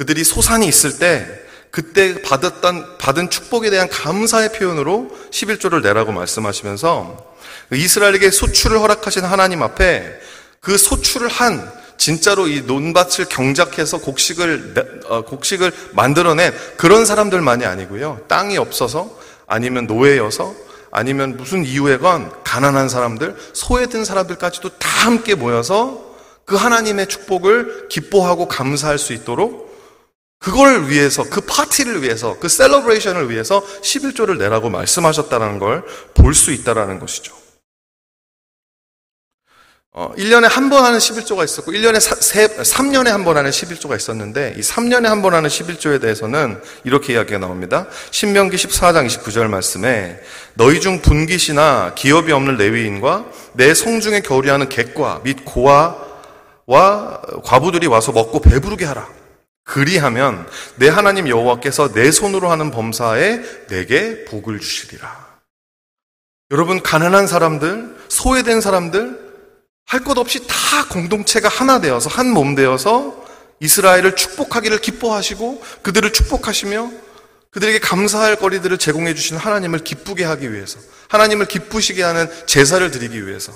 그들이 0.00 0.24
소산이 0.24 0.66
있을 0.66 0.98
때 0.98 1.26
그때 1.70 2.22
받았던 2.22 2.96
받은 2.96 3.28
축복에 3.28 3.68
대한 3.68 3.86
감사의 3.90 4.50
표현으로 4.54 5.10
11조를 5.30 5.82
내라고 5.82 6.10
말씀하시면서 6.10 7.34
이스라엘에게 7.70 8.30
소출을 8.30 8.80
허락하신 8.80 9.24
하나님 9.24 9.62
앞에 9.62 10.18
그 10.60 10.78
소출을 10.78 11.28
한 11.28 11.70
진짜로 11.98 12.48
이 12.48 12.62
논밭을 12.62 13.26
경작해서 13.26 13.98
곡식을 13.98 15.02
어, 15.04 15.20
곡식을 15.26 15.70
만들어낸 15.92 16.54
그런 16.78 17.04
사람들만이 17.04 17.66
아니고요. 17.66 18.22
땅이 18.26 18.56
없어서 18.56 19.14
아니면 19.46 19.86
노예여서 19.86 20.54
아니면 20.92 21.36
무슨 21.36 21.62
이유에건 21.66 22.42
가난한 22.42 22.88
사람들, 22.88 23.36
소외된 23.52 24.06
사람들까지도 24.06 24.78
다 24.78 24.88
함께 25.04 25.34
모여서 25.34 26.16
그 26.46 26.56
하나님의 26.56 27.06
축복을 27.06 27.88
기뻐하고 27.90 28.48
감사할 28.48 28.96
수 28.96 29.12
있도록 29.12 29.69
그걸 30.40 30.88
위해서, 30.88 31.22
그 31.28 31.42
파티를 31.42 32.02
위해서, 32.02 32.36
그 32.40 32.48
셀러브레이션을 32.48 33.28
위해서 33.30 33.62
11조를 33.82 34.38
내라고 34.38 34.70
말씀하셨다는 34.70 35.58
걸 35.58 35.84
볼 36.14 36.34
수 36.34 36.50
있다는 36.52 36.98
것이죠. 36.98 37.34
어, 39.92 40.12
1년에 40.16 40.48
한 40.48 40.70
번 40.70 40.84
하는 40.84 40.98
11조가 40.98 41.44
있었고, 41.44 41.72
1년에 41.72 42.00
사, 42.00 42.14
세, 42.14 42.46
3년에 42.46 43.08
한 43.08 43.22
번 43.24 43.36
하는 43.36 43.50
11조가 43.50 43.96
있었는데, 43.96 44.54
이 44.56 44.60
3년에 44.60 45.04
한 45.04 45.20
번 45.20 45.34
하는 45.34 45.50
11조에 45.50 46.00
대해서는 46.00 46.62
이렇게 46.84 47.12
이야기가 47.14 47.38
나옵니다. 47.38 47.86
신명기 48.10 48.56
14장 48.56 49.06
29절 49.06 49.48
말씀에, 49.48 50.20
너희 50.54 50.80
중 50.80 51.02
분깃이나 51.02 51.92
기업이 51.96 52.32
없는 52.32 52.56
레위인과 52.56 53.26
내 53.54 53.74
성중에 53.74 54.20
겨울이 54.20 54.48
하는 54.48 54.68
객과 54.70 55.20
및 55.24 55.44
고아와 55.44 57.20
과부들이 57.44 57.86
와서 57.88 58.12
먹고 58.12 58.40
배부르게 58.40 58.84
하라. 58.86 59.19
그리하면 59.70 60.48
내 60.76 60.88
하나님 60.88 61.28
여호와께서 61.28 61.92
내 61.92 62.10
손으로 62.10 62.50
하는 62.50 62.72
범사에 62.72 63.40
내게 63.68 64.24
복을 64.24 64.58
주시리라. 64.58 65.30
여러분 66.50 66.82
가난한 66.82 67.28
사람들, 67.28 67.96
소외된 68.08 68.60
사람들 68.60 69.30
할 69.86 70.04
것 70.04 70.18
없이 70.18 70.46
다 70.46 70.86
공동체가 70.90 71.48
하나 71.48 71.80
되어서 71.80 72.10
한 72.10 72.28
몸 72.32 72.54
되어서 72.56 73.24
이스라엘을 73.60 74.16
축복하기를 74.16 74.78
기뻐하시고 74.78 75.62
그들을 75.82 76.12
축복하시며 76.12 76.90
그들에게 77.50 77.78
감사할 77.80 78.36
거리들을 78.36 78.78
제공해 78.78 79.14
주시는 79.14 79.40
하나님을 79.40 79.80
기쁘게 79.80 80.24
하기 80.24 80.52
위해서 80.52 80.78
하나님을 81.08 81.46
기쁘시게 81.46 82.02
하는 82.02 82.28
제사를 82.46 82.88
드리기 82.90 83.26
위해서 83.26 83.52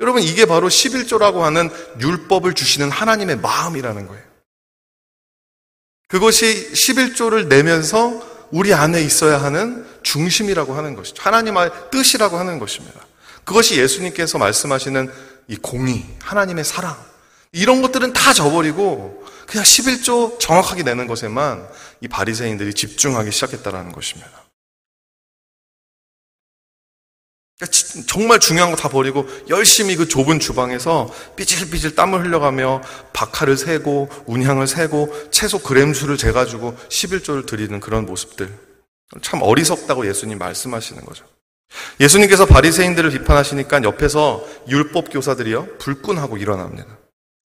여러분 0.00 0.22
이게 0.22 0.46
바로 0.46 0.68
11조라고 0.68 1.40
하는 1.40 1.70
율법을 2.00 2.54
주시는 2.54 2.90
하나님의 2.90 3.38
마음이라는 3.38 4.06
거예요. 4.06 4.29
그것이 6.10 6.72
11조를 6.72 7.46
내면서 7.46 8.28
우리 8.50 8.74
안에 8.74 9.00
있어야 9.00 9.40
하는 9.40 9.86
중심이라고 10.02 10.74
하는 10.74 10.96
것이죠. 10.96 11.22
하나님의 11.22 11.70
뜻이라고 11.92 12.36
하는 12.36 12.58
것입니다. 12.58 13.00
그것이 13.44 13.80
예수님께서 13.80 14.38
말씀하시는 14.38 15.10
이 15.46 15.56
공의, 15.56 16.04
하나님의 16.20 16.64
사랑, 16.64 16.96
이런 17.52 17.80
것들은 17.80 18.12
다 18.12 18.32
저버리고 18.32 19.24
그냥 19.46 19.64
11조 19.64 20.38
정확하게 20.38 20.82
내는 20.82 21.06
것에만 21.06 21.66
이 22.00 22.08
바리새인들이 22.08 22.74
집중하기 22.74 23.30
시작했다는 23.30 23.92
것입니다. 23.92 24.30
그러니까 27.60 28.06
정말 28.06 28.40
중요한 28.40 28.70
거 28.70 28.76
다 28.76 28.88
버리고 28.88 29.28
열심히 29.50 29.94
그 29.96 30.08
좁은 30.08 30.40
주방에서 30.40 31.12
삐질삐질 31.36 31.94
땀을 31.94 32.24
흘려가며 32.24 32.80
박하를 33.12 33.58
세고 33.58 34.08
운향을 34.24 34.66
세고 34.66 35.30
채소 35.30 35.58
그램 35.58 35.92
수를 35.92 36.16
재가지고 36.16 36.74
11조를 36.88 37.44
드리는 37.46 37.78
그런 37.78 38.06
모습들. 38.06 38.48
참 39.20 39.42
어리석다고 39.42 40.06
예수님 40.06 40.38
말씀하시는 40.38 41.04
거죠. 41.04 41.26
예수님께서 42.00 42.46
바리새인들을 42.46 43.10
비판하시니까 43.10 43.82
옆에서 43.82 44.44
율법 44.68 45.12
교사들이요 45.12 45.76
불끈하고 45.78 46.38
일어납니다. 46.38 46.96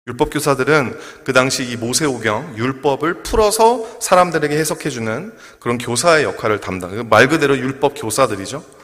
율법 0.08 0.30
교사들은 0.30 0.98
그 1.24 1.32
당시 1.32 1.64
이 1.64 1.76
모세오경 1.76 2.56
율법을 2.58 3.22
풀어서 3.22 3.88
사람들에게 4.00 4.54
해석해주는 4.58 5.32
그런 5.60 5.78
교사의 5.78 6.24
역할을 6.24 6.60
담당. 6.60 7.08
말 7.08 7.28
그대로 7.28 7.56
율법 7.56 7.94
교사들이죠. 7.96 8.81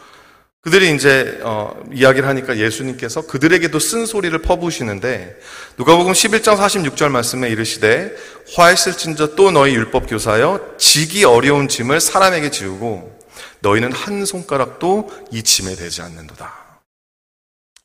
그들이 0.69 0.95
이제 0.95 1.41
어, 1.45 1.75
이야기를 1.95 2.29
하니까 2.29 2.59
예수님께서 2.59 3.23
그들에게도 3.23 3.79
쓴소리를 3.79 4.39
퍼부으시는데 4.43 5.35
누가복음 5.79 6.13
11장 6.13 6.59
46절 6.59 7.09
말씀에 7.09 7.49
이르시되 7.49 8.15
화했을진저 8.55 9.35
또 9.35 9.51
너희 9.51 9.75
율법 9.75 10.11
교사여 10.11 10.75
지기 10.77 11.25
어려운 11.25 11.69
짐을 11.69 12.01
사람에게 12.01 12.51
지우고 12.51 13.19
너희는 13.61 13.93
한 13.93 14.27
손가락도 14.27 15.11
이 15.33 15.43
짐에 15.43 15.75
대지 15.75 16.03
않는도다. 16.03 16.83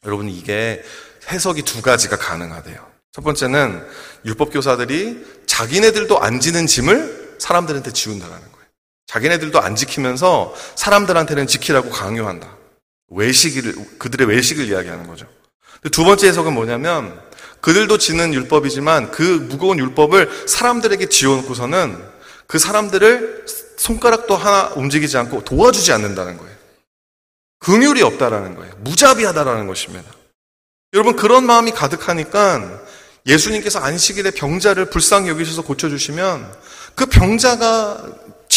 여러분 0.06 0.28
이게 0.28 0.84
해석이 1.32 1.62
두 1.62 1.82
가지가 1.82 2.18
가능하대요. 2.18 2.86
첫 3.14 3.22
번째는 3.24 3.82
율법 4.26 4.52
교사들이 4.52 5.26
자기네들도 5.46 6.20
안 6.20 6.42
지는 6.42 6.68
짐을 6.68 7.38
사람들한테 7.40 7.94
지운다라는 7.94 8.42
거예요. 8.42 8.68
자기네들도 9.08 9.62
안 9.62 9.78
지키면서 9.78 10.54
사람들한테는 10.76 11.48
지키라고 11.48 11.90
강요한다. 11.90 12.63
외식을 13.16 13.76
그들의 14.00 14.28
외식을 14.28 14.68
이야기하는 14.68 15.08
거죠. 15.08 15.28
두 15.92 16.04
번째 16.04 16.28
해석은 16.28 16.54
뭐냐면 16.54 17.20
그들도 17.62 17.98
지는 17.98 18.34
율법이지만 18.34 19.12
그 19.12 19.22
무거운 19.22 19.80
율법을 19.80 20.48
사람들에게 20.48 21.08
지어놓고서는 21.08 21.98
그 22.48 22.60
사람들을 22.60 23.46
손가락도 23.78 24.36
하나 24.36 24.68
움직이지 24.76 25.18
않고 25.18 25.44
도와주지 25.44 25.92
않는다는 25.92 26.38
거예요. 26.38 26.54
긍휼이 27.60 28.02
없다라는 28.02 28.56
거예요. 28.56 28.74
무자비하다라는 28.80 29.68
것입니다. 29.68 30.12
여러분 30.94 31.16
그런 31.16 31.46
마음이 31.46 31.72
가득하니까 31.72 32.82
예수님께서 33.26 33.80
안식일에 33.80 34.32
병자를 34.32 34.90
불쌍히 34.90 35.30
여기셔서 35.30 35.64
고쳐주시면 35.64 36.54
그 36.96 37.06
병자가 37.06 38.04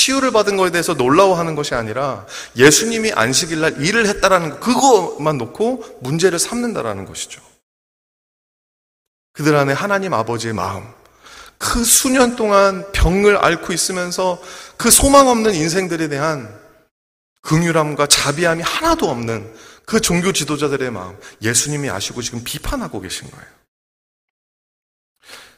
치유를 0.07 0.31
받은 0.31 0.57
것에 0.57 0.71
대해서 0.71 0.95
놀라워하는 0.95 1.57
것이 1.57 1.75
아니라 1.75 2.27
예수님이 2.57 3.13
안식일 3.13 3.61
날 3.61 3.85
일을 3.85 4.07
했다라는 4.07 4.51
거 4.51 4.61
그거만 4.61 5.37
놓고 5.37 5.99
문제를 6.01 6.39
삼는다라는 6.39 7.07
것이죠. 7.07 7.43
그들 9.33 9.57
안에 9.57 9.73
하나님 9.73 10.15
아버지의 10.15 10.55
마음, 10.55 10.85
그 11.59 11.83
수년 11.83 12.37
동안 12.37 12.91
병을 12.93 13.37
앓고 13.37 13.73
있으면서 13.73 14.41
그 14.77 14.91
소망 14.91 15.29
없는 15.29 15.55
인생들에 15.55 16.09
대한 16.09 16.57
긍휼함과 17.43 18.07
자비함이 18.07 18.63
하나도 18.63 19.11
없는 19.11 19.53
그 19.87 20.01
종교 20.01 20.33
지도자들의 20.33 20.91
마음, 20.93 21.19
예수님이 21.43 21.91
아시고 21.91 22.23
지금 22.23 22.45
비판하고 22.45 23.01
계신 23.01 23.29
거예요. 23.31 23.56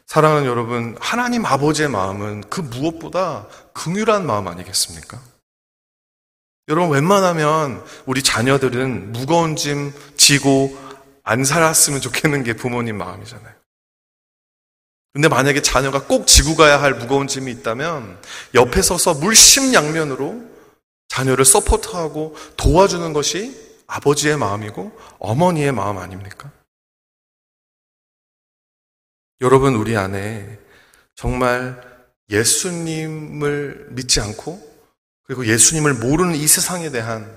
사랑하는 0.08 0.46
여러분, 0.46 0.96
하나님 1.00 1.44
아버지의 1.44 1.90
마음은 1.90 2.48
그 2.48 2.62
무엇보다 2.62 3.46
긍휼한 3.74 4.26
마음 4.26 4.48
아니겠습니까? 4.48 5.20
여러분, 6.68 6.90
웬만하면 6.94 7.84
우리 8.06 8.22
자녀들은 8.22 9.12
무거운 9.12 9.54
짐 9.54 9.92
지고 10.16 10.76
안 11.24 11.44
살았으면 11.44 12.00
좋겠는 12.00 12.42
게 12.42 12.54
부모님 12.54 12.96
마음이잖아요. 12.96 13.54
근데 15.12 15.28
만약에 15.28 15.60
자녀가 15.60 16.02
꼭 16.02 16.26
지고 16.26 16.56
가야 16.56 16.80
할 16.80 16.94
무거운 16.94 17.26
짐이 17.26 17.52
있다면 17.52 18.18
옆에 18.54 18.80
서서 18.80 19.12
물심양면으로 19.12 20.42
자녀를 21.08 21.44
서포트하고 21.44 22.34
도와주는 22.56 23.12
것이 23.12 23.54
아버지의 23.86 24.38
마음이고 24.38 24.90
어머니의 25.18 25.72
마음 25.72 25.98
아닙니까? 25.98 26.50
여러분, 29.40 29.76
우리 29.76 29.96
안에 29.96 30.58
정말 31.14 31.80
예수님을 32.28 33.86
믿지 33.90 34.20
않고 34.20 34.60
그리고 35.22 35.46
예수님을 35.46 35.94
모르는 35.94 36.34
이 36.34 36.46
세상에 36.46 36.90
대한 36.90 37.30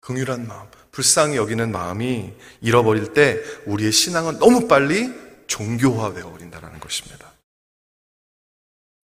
긍휼한 0.00 0.48
마음, 0.48 0.66
불쌍히 0.90 1.36
여기는 1.36 1.70
마음이 1.70 2.32
잃어버릴 2.60 3.12
때 3.12 3.40
우리의 3.66 3.92
신앙은 3.92 4.38
너무 4.38 4.66
빨리 4.66 5.12
종교화되어 5.46 6.30
버린다는 6.30 6.80
것입니다. 6.80 7.32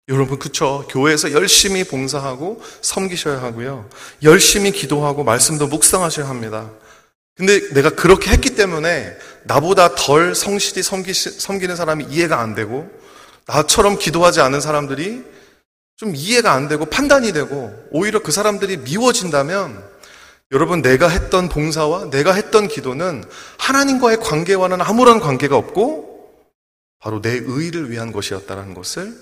여러분 0.09 0.39
그쵸? 0.39 0.87
교회에서 0.89 1.33
열심히 1.33 1.85
봉사하고 1.85 2.63
섬기셔야 2.81 3.43
하고요. 3.43 3.91
열심히 4.23 4.73
기도하고 4.73 5.23
말씀도 5.23 5.67
묵상하셔야 5.67 6.29
합니다. 6.29 6.71
근데 7.37 7.73
내가 7.75 7.91
그렇게 7.91 8.31
했기 8.31 8.57
때문에 8.57 9.17
나보다 9.45 9.95
덜 9.95 10.35
성실히 10.35 10.83
섬기, 10.83 11.15
섬기는 11.15 11.77
사람이 11.77 12.05
이해가 12.05 12.41
안 12.41 12.55
되고 12.55 12.91
나처럼 13.47 13.99
기도하지 13.99 14.41
않은 14.41 14.61
사람들이 14.61 15.25
좀 15.97 16.15
이해가 16.15 16.53
안 16.53 16.69
되고 16.69 16.85
판단이 16.85 17.33
되고 17.33 17.75
오히려 17.91 18.21
그 18.23 18.31
사람들이 18.31 18.79
미워진다면 18.79 19.83
여러분 20.53 20.81
내가 20.81 21.09
했던 21.09 21.49
봉사와 21.49 22.11
내가 22.11 22.33
했던 22.33 22.69
기도는 22.69 23.25
하나님과의 23.59 24.19
관계와는 24.21 24.81
아무런 24.81 25.21
관계가 25.21 25.57
없고 25.57 26.09
바로 27.01 27.21
내 27.21 27.31
의를 27.31 27.91
위한 27.91 28.13
것이었다라는 28.13 28.75
것을 28.75 29.15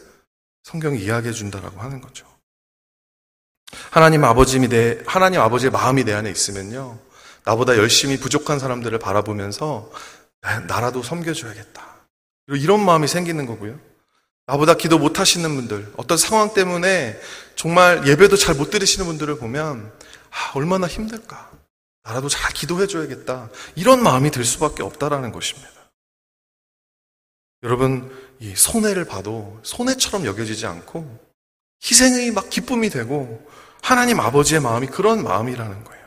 성경이 0.63 1.01
이야기해 1.01 1.33
준다라고 1.33 1.81
하는 1.81 2.01
거죠. 2.01 2.27
하나님 3.91 4.25
아버지이 4.25 4.69
내 4.69 4.99
하나님 5.07 5.41
아버지의 5.41 5.71
마음이 5.71 6.05
내 6.05 6.13
안에 6.13 6.31
있으면요. 6.31 6.99
나보다 7.47 7.77
열심히 7.77 8.19
부족한 8.19 8.59
사람들을 8.59 8.99
바라보면서 8.99 9.91
나라도 10.67 11.03
섬겨줘야겠다. 11.03 11.97
이런 12.49 12.85
마음이 12.85 13.09
생기는 13.09 13.47
거고요. 13.47 13.79
나보다 14.47 14.75
기도 14.75 14.99
못 14.99 15.19
하시는 15.19 15.55
분들, 15.55 15.93
어떤 15.97 16.19
상황 16.19 16.55
때문에 16.55 17.19
정말 17.57 18.07
예배도 18.07 18.37
잘 18.37 18.55
못 18.55 18.71
들으시는 18.71 19.07
분들을 19.07 19.39
보면, 19.39 19.93
아, 20.31 20.53
얼마나 20.55 20.87
힘들까. 20.87 21.51
나라도 22.05 22.29
잘 22.29 22.53
기도해줘야겠다. 22.53 23.51
이런 23.75 24.03
마음이 24.03 24.31
들 24.31 24.45
수밖에 24.45 24.83
없다라는 24.83 25.33
것입니다. 25.33 25.71
여러분, 27.65 28.13
이 28.39 28.55
손해를 28.55 29.05
봐도 29.05 29.59
손해처럼 29.65 30.27
여겨지지 30.27 30.67
않고 30.67 31.19
희생이 31.85 32.31
막 32.31 32.51
기쁨이 32.51 32.91
되고 32.91 33.45
하나님 33.83 34.21
아버지의 34.21 34.61
마음이 34.61 34.87
그런 34.87 35.25
마음이라는 35.25 35.85
거예요. 35.85 36.06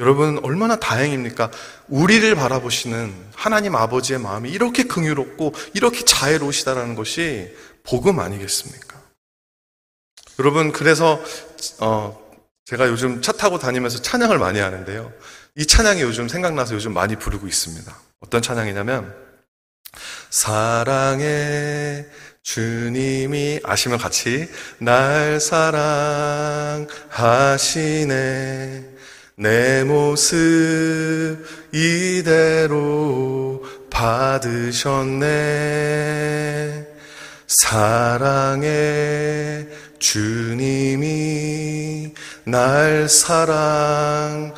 여러분, 0.00 0.40
얼마나 0.42 0.74
다행입니까? 0.76 1.52
우리를 1.88 2.34
바라보시는 2.34 3.14
하나님 3.34 3.76
아버지의 3.76 4.18
마음이 4.18 4.50
이렇게 4.50 4.84
긍유롭고 4.84 5.54
이렇게 5.74 6.04
자애로우시다라는 6.04 6.96
것이 6.96 7.54
복음 7.84 8.18
아니겠습니까? 8.18 9.00
여러분, 10.40 10.72
그래서, 10.72 11.22
어, 11.78 12.20
제가 12.64 12.88
요즘 12.88 13.22
차 13.22 13.30
타고 13.30 13.58
다니면서 13.58 14.02
찬양을 14.02 14.38
많이 14.38 14.58
하는데요. 14.58 15.12
이 15.56 15.64
찬양이 15.64 16.00
요즘 16.00 16.28
생각나서 16.28 16.74
요즘 16.74 16.92
많이 16.92 17.14
부르고 17.14 17.46
있습니다. 17.46 17.96
어떤 18.18 18.42
찬양이냐면, 18.42 19.14
사랑해 20.28 22.04
주님이 22.42 23.60
아시면 23.62 23.98
같이 23.98 24.48
날 24.78 25.38
사랑하시네 25.40 26.88
내 29.36 29.82
모습 29.82 30.36
이대로 31.72 33.60
받으셨네 33.90 35.26
사랑해 37.48 39.66
주님이 39.98 41.34
날 42.44 43.08
사랑하듯이 43.08 44.54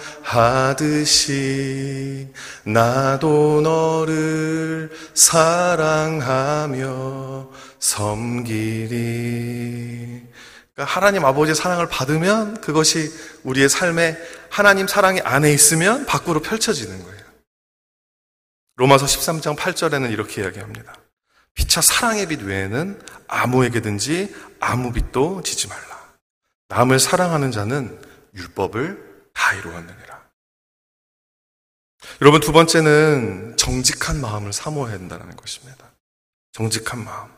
나도 2.64 3.62
너를 3.62 4.90
사랑하며 5.14 6.86
섬기리. 7.78 8.96
그러니까 10.76 10.94
하나님 10.94 11.24
아버지의 11.24 11.54
사랑을 11.54 11.88
받으면 11.88 12.60
그것이 12.60 13.10
우리의 13.44 13.68
삶에 13.70 14.18
하나님 14.50 14.86
사랑이 14.86 15.20
안에 15.22 15.50
있으면 15.50 16.04
밖으로 16.04 16.40
펼쳐지는 16.40 17.02
거예요. 17.02 17.24
로마서 18.76 19.06
13장 19.06 19.56
8절에는 19.56 20.12
이렇게 20.12 20.42
이야기합니다. 20.42 20.94
피차 21.54 21.80
사랑의 21.80 22.26
빛 22.26 22.42
외에는 22.42 23.00
아무에게든지 23.26 24.36
아무 24.60 24.92
빛도 24.92 25.42
지지 25.42 25.66
말라. 25.66 26.14
남을 26.68 27.00
사랑하는 27.00 27.50
자는 27.52 27.98
율법을 28.34 29.30
다 29.32 29.54
이루었느니라. 29.54 30.26
여러분 32.20 32.40
두 32.40 32.52
번째는 32.52 33.56
정직한 33.56 34.20
마음을 34.20 34.52
사모해야 34.52 34.98
한다는 34.98 35.34
것입니다. 35.36 35.90
정직한 36.52 37.02
마음. 37.02 37.35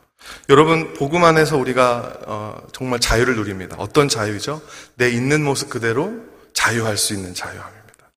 여러분 0.48 0.94
복음 0.94 1.24
안에서 1.24 1.56
우리가 1.56 2.18
어, 2.26 2.62
정말 2.72 3.00
자유를 3.00 3.36
누립니다. 3.36 3.76
어떤 3.78 4.08
자유죠? 4.08 4.62
내 4.96 5.10
있는 5.10 5.44
모습 5.44 5.68
그대로 5.68 6.12
자유할 6.54 6.96
수 6.96 7.14
있는 7.14 7.34
자유함입니다. 7.34 8.10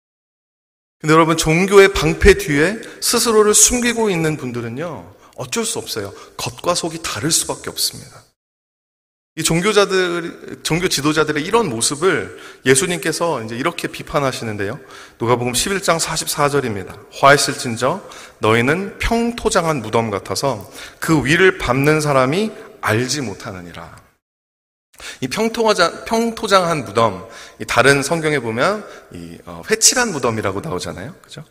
근데 0.99 1.13
여러분 1.13 1.37
종교의 1.37 1.93
방패 1.93 2.39
뒤에 2.39 2.79
스스로를 3.01 3.53
숨기고 3.53 4.09
있는 4.09 4.37
분들은요 4.37 5.15
어쩔 5.35 5.65
수 5.65 5.79
없어요. 5.79 6.13
겉과 6.37 6.75
속이 6.75 7.01
다를 7.01 7.31
수밖에 7.31 7.69
없습니다. 7.69 8.23
이 9.35 9.43
종교자들, 9.43 10.59
종교 10.63 10.87
지도자들의 10.87 11.43
이런 11.45 11.69
모습을 11.69 12.39
예수님께서 12.65 13.43
이제 13.43 13.55
이렇게 13.55 13.87
비판하시는데요. 13.87 14.79
누가복음 15.19 15.53
11장 15.53 15.99
44절입니다. 15.99 16.97
화했을진저 17.13 18.01
너희는 18.39 18.97
평토장한 18.99 19.81
무덤 19.81 20.09
같아서 20.09 20.69
그 20.99 21.25
위를 21.25 21.57
밟는 21.57 22.01
사람이 22.01 22.51
알지 22.81 23.21
못하느니라. 23.21 23.95
이 25.21 25.27
평토장, 25.29 26.03
평토장한 26.05 26.83
무덤, 26.83 27.25
다른 27.67 28.03
성경에 28.03 28.39
보면 28.39 28.85
이 29.13 29.37
어, 29.45 29.61
회칠한 29.69 30.11
무덤이라고 30.11 30.59
나오잖아요. 30.59 31.15
그죠? 31.21 31.45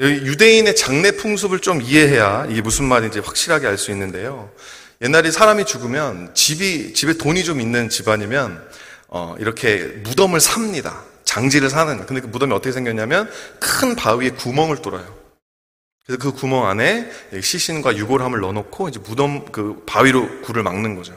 유대인의 0.00 0.76
장례 0.76 1.12
풍습을 1.12 1.60
좀 1.60 1.80
이해해야 1.80 2.46
이게 2.48 2.60
무슨 2.60 2.84
말인지 2.84 3.20
확실하게 3.20 3.66
알 3.66 3.78
수 3.78 3.90
있는데요. 3.90 4.50
옛날에 5.02 5.30
사람이 5.30 5.64
죽으면 5.64 6.34
집이 6.34 6.94
집에 6.94 7.14
돈이 7.14 7.44
좀 7.44 7.60
있는 7.60 7.88
집안이면 7.88 8.68
어, 9.08 9.36
이렇게 9.38 9.78
무덤을 10.02 10.40
삽니다. 10.40 11.04
장지를 11.24 11.70
사는. 11.70 12.04
근데 12.06 12.20
그 12.20 12.26
무덤이 12.26 12.52
어떻게 12.52 12.72
생겼냐면 12.72 13.30
큰 13.58 13.96
바위에 13.96 14.30
구멍을 14.30 14.82
뚫어요. 14.82 15.24
그래서 16.06 16.22
그 16.22 16.32
구멍 16.32 16.66
안에 16.66 17.10
시신과 17.40 17.96
유골함을 17.96 18.40
넣어놓고 18.40 18.88
이제 18.88 19.00
무덤 19.00 19.46
그 19.50 19.82
바위로 19.86 20.42
굴을 20.42 20.62
막는 20.62 20.96
거죠. 20.96 21.16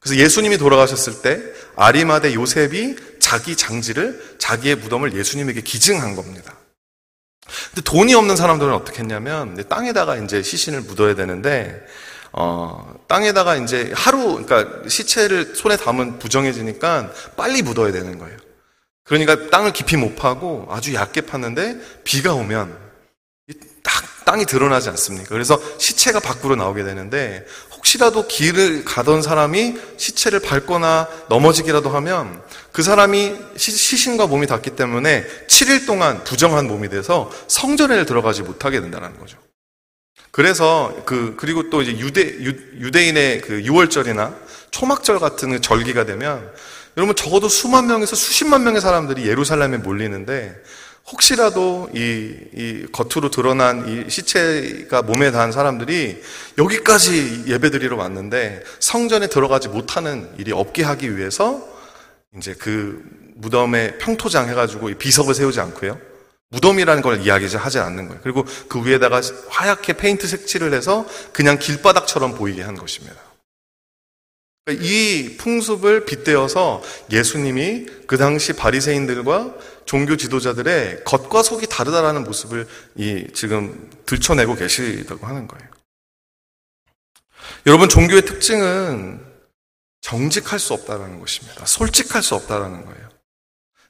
그래서 0.00 0.20
예수님이 0.20 0.58
돌아가셨을 0.58 1.22
때 1.22 1.40
아리마대 1.76 2.34
요셉이 2.34 2.96
자기 3.20 3.56
장지를 3.56 4.36
자기의 4.38 4.76
무덤을 4.76 5.14
예수님에게 5.14 5.62
기증한 5.62 6.14
겁니다. 6.14 6.54
근데 7.70 7.80
돈이 7.82 8.14
없는 8.14 8.36
사람들은 8.36 8.72
어떻게 8.72 9.00
했냐면 9.00 9.56
땅에다가 9.68 10.16
이제 10.16 10.42
시신을 10.42 10.82
묻어야 10.82 11.14
되는데 11.14 11.84
어, 12.40 12.94
땅에다가 13.08 13.56
이제 13.56 13.90
하루 13.96 14.40
그러니까 14.40 14.88
시체를 14.88 15.56
손에 15.56 15.76
담은 15.76 16.20
부정해지니까 16.20 17.10
빨리 17.36 17.62
묻어야 17.62 17.90
되는 17.90 18.16
거예요. 18.16 18.36
그러니까 19.02 19.50
땅을 19.50 19.72
깊이 19.72 19.96
못 19.96 20.14
파고 20.14 20.68
아주 20.70 20.94
얇게 20.94 21.22
팠는데 21.22 21.80
비가 22.04 22.34
오면 22.34 22.78
딱 23.82 24.04
땅이 24.24 24.44
드러나지 24.44 24.88
않습니까? 24.90 25.30
그래서 25.30 25.60
시체가 25.78 26.20
밖으로 26.20 26.54
나오게 26.54 26.84
되는데 26.84 27.44
혹시라도 27.72 28.28
길을 28.28 28.84
가던 28.84 29.20
사람이 29.20 29.76
시체를 29.96 30.38
밟거나 30.38 31.08
넘어지기라도 31.28 31.90
하면 31.90 32.40
그 32.70 32.84
사람이 32.84 33.34
시신과 33.56 34.28
몸이 34.28 34.46
닿기 34.46 34.76
때문에 34.76 35.26
7일 35.48 35.86
동안 35.86 36.22
부정한 36.22 36.68
몸이 36.68 36.88
돼서 36.88 37.32
성전에 37.48 38.04
들어가지 38.04 38.42
못하게 38.42 38.80
된다는 38.80 39.18
거죠. 39.18 39.38
그래서 40.38 40.94
그 41.04 41.34
그리고 41.36 41.68
또 41.68 41.82
이제 41.82 41.98
유대 41.98 42.22
유, 42.22 42.92
대인의그 42.92 43.62
6월절이나 43.62 44.36
초막절 44.70 45.18
같은 45.18 45.50
그 45.50 45.60
절기가 45.60 46.04
되면 46.06 46.52
여러분 46.96 47.16
적어도 47.16 47.48
수만 47.48 47.88
명에서 47.88 48.14
수십만 48.14 48.62
명의 48.62 48.80
사람들이 48.80 49.26
예루살렘에 49.26 49.78
몰리는데 49.78 50.54
혹시라도 51.10 51.90
이, 51.92 52.36
이 52.54 52.86
겉으로 52.92 53.32
드러난 53.32 53.88
이 53.88 54.08
시체가 54.08 55.02
몸에 55.02 55.32
닿은 55.32 55.50
사람들이 55.50 56.22
여기까지 56.56 57.46
예배드리러 57.48 57.96
왔는데 57.96 58.62
성전에 58.78 59.26
들어가지 59.26 59.66
못하는 59.66 60.30
일이 60.38 60.52
없게 60.52 60.84
하기 60.84 61.16
위해서 61.16 61.66
이제 62.36 62.54
그 62.56 63.02
무덤에 63.34 63.98
평토장 63.98 64.48
해가지고 64.48 64.94
비석을 64.98 65.34
세우지 65.34 65.58
않고요. 65.58 66.07
무덤이라는 66.50 67.02
걸 67.02 67.20
이야기하지 67.20 67.78
않는 67.78 68.08
거예요. 68.08 68.20
그리고 68.22 68.44
그 68.68 68.84
위에다가 68.84 69.20
하얗게 69.48 69.94
페인트 69.94 70.26
색칠을 70.26 70.72
해서 70.72 71.06
그냥 71.32 71.58
길바닥처럼 71.58 72.34
보이게 72.34 72.62
한 72.62 72.74
것입니다. 72.74 73.16
이 74.70 75.36
풍습을 75.38 76.04
빗대어서 76.04 76.82
예수님이 77.10 77.86
그 78.06 78.18
당시 78.18 78.52
바리새인들과 78.52 79.54
종교 79.86 80.16
지도자들의 80.16 81.04
겉과 81.04 81.42
속이 81.42 81.66
다르다라는 81.68 82.24
모습을 82.24 82.66
이 82.96 83.26
지금 83.32 83.90
들춰내고 84.04 84.56
계시다고 84.56 85.26
하는 85.26 85.48
거예요. 85.48 85.68
여러분 87.66 87.88
종교의 87.88 88.22
특징은 88.26 89.24
정직할 90.02 90.58
수 90.58 90.74
없다라는 90.74 91.18
것입니다. 91.18 91.64
솔직할 91.64 92.22
수 92.22 92.34
없다라는 92.34 92.84
거예요. 92.84 93.08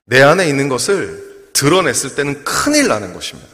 내 0.04 0.22
안에 0.22 0.48
있는 0.48 0.68
것을 0.68 1.27
드러냈을 1.58 2.14
때는 2.14 2.44
큰일 2.44 2.86
나는 2.86 3.12
것입니다. 3.12 3.50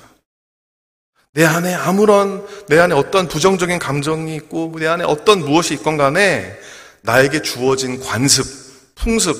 내 1.32 1.44
안에 1.44 1.74
아무런, 1.74 2.46
내 2.68 2.78
안에 2.78 2.94
어떤 2.94 3.28
부정적인 3.28 3.78
감정이 3.78 4.36
있고, 4.36 4.72
내 4.78 4.86
안에 4.86 5.04
어떤 5.04 5.40
무엇이 5.40 5.74
있건 5.74 5.96
간에 5.96 6.56
나에게 7.00 7.42
주어진 7.42 7.98
관습, 8.00 8.94
풍습, 8.94 9.36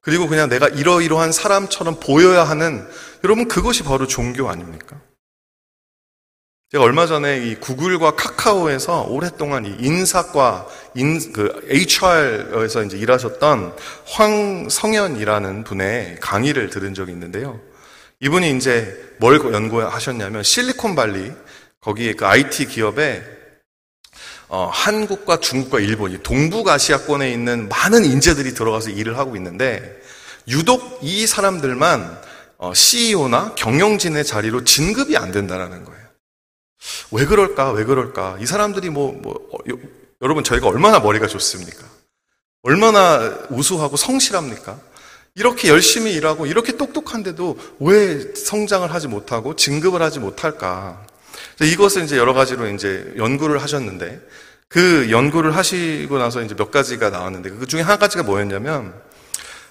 그리고 0.00 0.26
그냥 0.26 0.48
내가 0.48 0.68
이러이러한 0.68 1.32
사람처럼 1.32 2.00
보여야 2.00 2.44
하는, 2.44 2.88
여러분 3.24 3.46
그것이 3.46 3.84
바로 3.84 4.06
종교 4.06 4.48
아닙니까? 4.48 5.00
제가 6.70 6.84
얼마 6.84 7.06
전에 7.06 7.46
이 7.46 7.54
구글과 7.56 8.16
카카오에서 8.16 9.04
오랫동안 9.04 9.64
이 9.64 9.76
인사과 9.80 10.66
인, 10.94 11.32
그 11.32 11.66
HR에서 11.68 12.82
이제 12.84 12.98
일하셨던 12.98 13.74
황성현이라는 14.06 15.64
분의 15.64 16.18
강의를 16.20 16.70
들은 16.70 16.94
적이 16.94 17.12
있는데요. 17.12 17.67
이분이 18.20 18.56
이제 18.56 19.14
뭘 19.18 19.40
연구하셨냐면 19.52 20.42
실리콘발리 20.42 21.32
거기에 21.80 22.14
그 22.14 22.26
IT 22.26 22.66
기업에 22.66 23.22
어, 24.48 24.68
한국과 24.72 25.40
중국과 25.40 25.78
일본, 25.80 26.20
동북아시아권에 26.22 27.30
있는 27.30 27.68
많은 27.68 28.04
인재들이 28.04 28.54
들어가서 28.54 28.90
일을 28.90 29.18
하고 29.18 29.36
있는데 29.36 30.00
유독 30.48 31.00
이 31.02 31.26
사람들만 31.26 32.22
어, 32.56 32.74
CEO나 32.74 33.54
경영진의 33.54 34.24
자리로 34.24 34.64
진급이 34.64 35.16
안 35.16 35.30
된다라는 35.30 35.84
거예요. 35.84 35.98
왜 37.12 37.24
그럴까? 37.26 37.72
왜 37.72 37.84
그럴까? 37.84 38.38
이 38.40 38.46
사람들이 38.46 38.90
뭐, 38.90 39.12
뭐 39.12 39.34
어, 39.52 39.58
여러분 40.22 40.42
저희가 40.42 40.66
얼마나 40.66 40.98
머리가 40.98 41.28
좋습니까? 41.28 41.84
얼마나 42.62 43.46
우수하고 43.50 43.96
성실합니까? 43.96 44.80
이렇게 45.38 45.68
열심히 45.68 46.12
일하고 46.14 46.46
이렇게 46.46 46.76
똑똑한데도 46.76 47.58
왜 47.78 48.34
성장을 48.34 48.92
하지 48.92 49.06
못하고 49.06 49.54
진급을 49.54 50.02
하지 50.02 50.18
못할까? 50.18 51.06
이것을 51.62 52.02
이제 52.02 52.16
여러 52.16 52.34
가지로 52.34 52.68
이제 52.68 53.14
연구를 53.16 53.62
하셨는데 53.62 54.20
그 54.68 55.08
연구를 55.10 55.54
하시고 55.54 56.18
나서 56.18 56.42
이제 56.42 56.56
몇 56.56 56.72
가지가 56.72 57.10
나왔는데 57.10 57.50
그 57.50 57.66
중에 57.68 57.82
한 57.82 58.00
가지가 58.00 58.24
뭐였냐면 58.24 59.00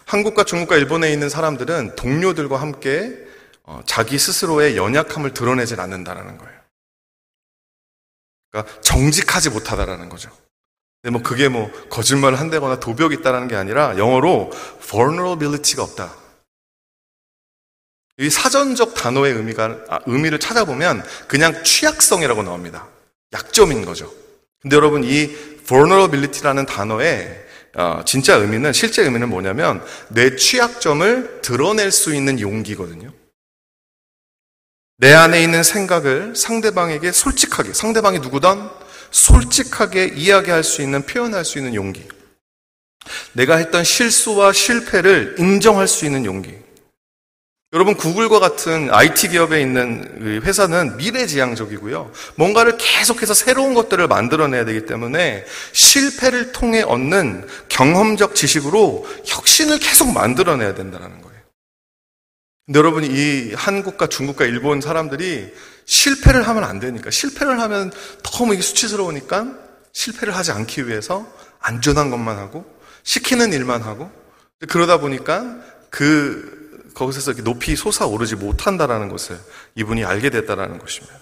한국과 0.05 0.45
중국과 0.45 0.77
일본에 0.77 1.11
있는 1.11 1.27
사람들은 1.27 1.97
동료들과 1.97 2.61
함께 2.61 3.13
어, 3.63 3.81
자기 3.85 4.17
스스로의 4.17 4.77
연약함을 4.77 5.33
드러내질 5.33 5.81
않는다라는 5.81 6.37
거예요. 6.37 6.57
그러니까 8.49 8.81
정직하지 8.81 9.49
못하다라는 9.49 10.07
거죠. 10.07 10.31
근데 11.01 11.11
뭐 11.11 11.21
그게 11.21 11.47
뭐 11.47 11.71
거짓말을 11.89 12.39
한다거나 12.39 12.79
도벽이 12.79 13.15
있다라는 13.15 13.47
게 13.47 13.55
아니라 13.55 13.97
영어로 13.97 14.51
vulnerability가 14.81 15.83
없다. 15.83 16.13
이 18.19 18.29
사전적 18.29 18.95
단어의 18.95 19.33
의미가 19.33 19.77
아, 19.89 19.99
의미를 20.07 20.39
찾아보면 20.39 21.03
그냥 21.27 21.63
취약성이라고 21.63 22.41
나옵니다. 22.43 22.87
약점인 23.33 23.85
거죠. 23.85 24.11
근데 24.61 24.75
여러분 24.75 25.03
이 25.03 25.27
vulnerability라는 25.65 26.65
단어의 26.65 27.45
어, 27.75 28.01
진짜 28.05 28.35
의미는 28.35 28.73
실제 28.73 29.03
의미는 29.03 29.29
뭐냐면 29.29 29.85
내 30.09 30.35
취약점을 30.35 31.41
드러낼 31.43 31.91
수 31.91 32.15
있는 32.15 32.39
용기거든요. 32.39 33.13
내 34.97 35.13
안에 35.13 35.43
있는 35.43 35.61
생각을 35.61 36.35
상대방에게 36.35 37.11
솔직하게 37.11 37.73
상대방이 37.73 38.17
누구든 38.17 38.67
솔직하게 39.11 40.13
이야기할 40.15 40.63
수 40.63 40.81
있는, 40.81 41.03
표현할 41.03 41.45
수 41.45 41.57
있는 41.57 41.75
용기. 41.75 42.07
내가 43.33 43.55
했던 43.55 43.83
실수와 43.83 44.53
실패를 44.53 45.35
인정할 45.39 45.87
수 45.87 46.05
있는 46.05 46.25
용기. 46.25 46.55
여러분, 47.73 47.95
구글과 47.95 48.39
같은 48.39 48.93
IT 48.93 49.29
기업에 49.29 49.61
있는 49.61 50.41
회사는 50.43 50.97
미래지향적이고요. 50.97 52.11
뭔가를 52.35 52.77
계속해서 52.77 53.33
새로운 53.33 53.73
것들을 53.73 54.07
만들어내야 54.07 54.63
되기 54.63 54.85
때문에 54.85 55.45
실패를 55.73 56.53
통해 56.53 56.81
얻는 56.81 57.45
경험적 57.67 58.35
지식으로 58.35 59.05
혁신을 59.25 59.79
계속 59.79 60.13
만들어내야 60.13 60.75
된다는 60.75 61.21
거예요. 61.21 61.41
근데 62.65 62.79
여러분이 62.79 63.07
이 63.07 63.53
한국과 63.53 64.07
중국과 64.07 64.45
일본 64.45 64.79
사람들이 64.79 65.53
실패를 65.87 66.47
하면 66.47 66.63
안 66.63 66.79
되니까 66.79 67.09
실패를 67.09 67.59
하면 67.59 67.91
너무 68.23 68.53
이게 68.53 68.61
수치스러우니까 68.61 69.47
실패를 69.93 70.35
하지 70.35 70.51
않기 70.51 70.87
위해서 70.87 71.25
안전한 71.59 72.11
것만 72.11 72.37
하고 72.37 72.65
시키는 73.03 73.53
일만 73.53 73.81
하고 73.81 74.11
그러다 74.67 74.99
보니까 74.99 75.57
그 75.89 76.91
거기서 76.93 77.33
높이 77.43 77.75
솟아오르지 77.75 78.35
못한다라는 78.35 79.09
것을 79.09 79.39
이분이 79.75 80.03
알게 80.03 80.29
됐다라는 80.29 80.79
것입니다. 80.79 81.15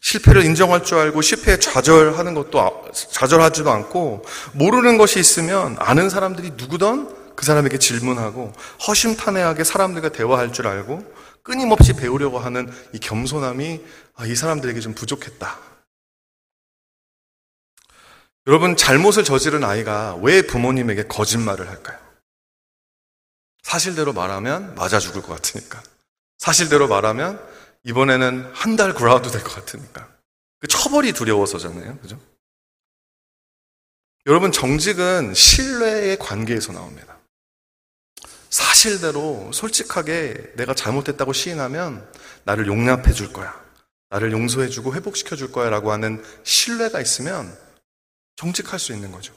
실패를 0.00 0.44
인정할 0.44 0.82
줄 0.82 0.98
알고 0.98 1.22
실패에 1.22 1.58
좌절하는 1.58 2.34
것도 2.34 2.60
아, 2.60 2.70
좌절하지도 2.92 3.70
않고 3.70 4.24
모르는 4.52 4.98
것이 4.98 5.20
있으면 5.20 5.76
아는 5.78 6.10
사람들이 6.10 6.52
누구든 6.56 7.36
그 7.36 7.46
사람에게 7.46 7.78
질문하고 7.78 8.52
허심탄회하게 8.86 9.64
사람들과 9.64 10.08
대화할 10.10 10.52
줄 10.52 10.66
알고 10.66 11.04
끊임없이 11.42 11.92
배우려고 11.94 12.38
하는 12.38 12.72
이 12.92 12.98
겸손함이 12.98 13.80
아, 14.14 14.26
이 14.26 14.34
사람들에게 14.34 14.80
좀 14.80 14.94
부족했다. 14.94 15.58
여러분, 18.48 18.76
잘못을 18.76 19.24
저지른 19.24 19.62
아이가 19.64 20.16
왜 20.16 20.42
부모님에게 20.42 21.04
거짓말을 21.06 21.68
할까요? 21.68 21.98
사실대로 23.62 24.12
말하면 24.12 24.74
맞아 24.74 24.98
죽을 24.98 25.22
것 25.22 25.28
같으니까. 25.34 25.82
사실대로 26.38 26.88
말하면 26.88 27.40
이번에는 27.84 28.52
한 28.52 28.76
달 28.76 28.94
굴아도 28.94 29.30
될 29.30 29.42
것 29.42 29.54
같으니까. 29.54 30.08
그 30.58 30.66
처벌이 30.66 31.12
두려워서잖아요. 31.12 31.98
그죠? 31.98 32.20
여러분, 34.26 34.50
정직은 34.52 35.34
신뢰의 35.34 36.18
관계에서 36.18 36.72
나옵니다. 36.72 37.11
사실대로 38.52 39.50
솔직하게 39.52 40.52
내가 40.56 40.74
잘못했다고 40.74 41.32
시인하면 41.32 42.06
나를 42.44 42.66
용납해 42.66 43.12
줄 43.12 43.32
거야. 43.32 43.58
나를 44.10 44.30
용서해 44.30 44.68
주고 44.68 44.94
회복시켜 44.94 45.36
줄 45.36 45.50
거야. 45.50 45.70
라고 45.70 45.90
하는 45.90 46.22
신뢰가 46.44 47.00
있으면 47.00 47.56
정직할 48.36 48.78
수 48.78 48.92
있는 48.92 49.10
거죠. 49.10 49.32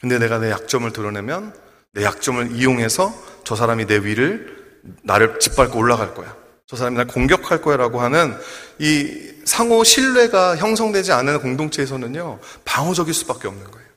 근데 0.00 0.18
내가 0.18 0.38
내 0.38 0.50
약점을 0.50 0.90
드러내면 0.90 1.54
내 1.92 2.02
약점을 2.02 2.56
이용해서 2.56 3.12
저 3.44 3.56
사람이 3.56 3.86
내 3.86 3.98
위를 3.98 4.80
나를 5.02 5.38
짓밟고 5.38 5.78
올라갈 5.78 6.14
거야. 6.14 6.34
저 6.66 6.76
사람이 6.76 6.96
날 6.96 7.06
공격할 7.06 7.60
거야라고 7.60 8.00
하는 8.00 8.38
이 8.78 9.34
상호 9.44 9.84
신뢰가 9.84 10.56
형성되지 10.56 11.12
않은 11.12 11.42
공동체에서는요, 11.42 12.40
방어적일 12.64 13.12
수밖에 13.12 13.48
없는 13.48 13.70
거예요. 13.70 13.88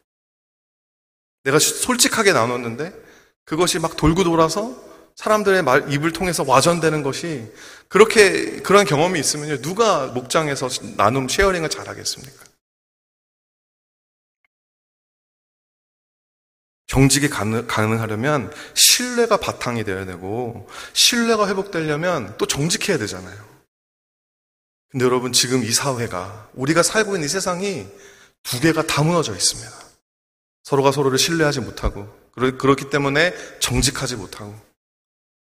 내가 1.43 1.59
솔직하게 1.59 2.33
나눴는데 2.33 3.10
그것이 3.51 3.79
막 3.79 3.97
돌고 3.97 4.23
돌아서 4.23 4.73
사람들의 5.15 5.61
말, 5.63 5.91
입을 5.91 6.13
통해서 6.13 6.45
와전되는 6.47 7.03
것이 7.03 7.51
그렇게, 7.89 8.61
그런 8.61 8.85
경험이 8.85 9.19
있으면요, 9.19 9.61
누가 9.61 10.07
목장에서 10.07 10.69
나눔, 10.95 11.27
sharing을 11.27 11.67
잘 11.67 11.89
하겠습니까? 11.89 12.45
정직이 16.87 17.27
가능하려면 17.27 18.53
신뢰가 18.73 19.35
바탕이 19.35 19.83
되어야 19.83 20.05
되고 20.05 20.69
신뢰가 20.93 21.49
회복되려면 21.49 22.33
또 22.37 22.47
정직해야 22.47 22.97
되잖아요. 22.99 23.37
근데 24.91 25.03
여러분 25.03 25.33
지금 25.33 25.61
이 25.61 25.71
사회가 25.71 26.51
우리가 26.53 26.83
살고 26.83 27.15
있는 27.15 27.25
이 27.25 27.29
세상이 27.29 27.85
두 28.43 28.61
개가 28.61 28.87
다 28.87 29.03
무너져 29.03 29.33
있습니다. 29.35 29.90
서로가 30.63 30.91
서로를 30.91 31.17
신뢰하지 31.17 31.61
못하고 31.61 32.07
그렇기 32.35 32.89
때문에 32.89 33.33
정직하지 33.59 34.15
못하고 34.15 34.55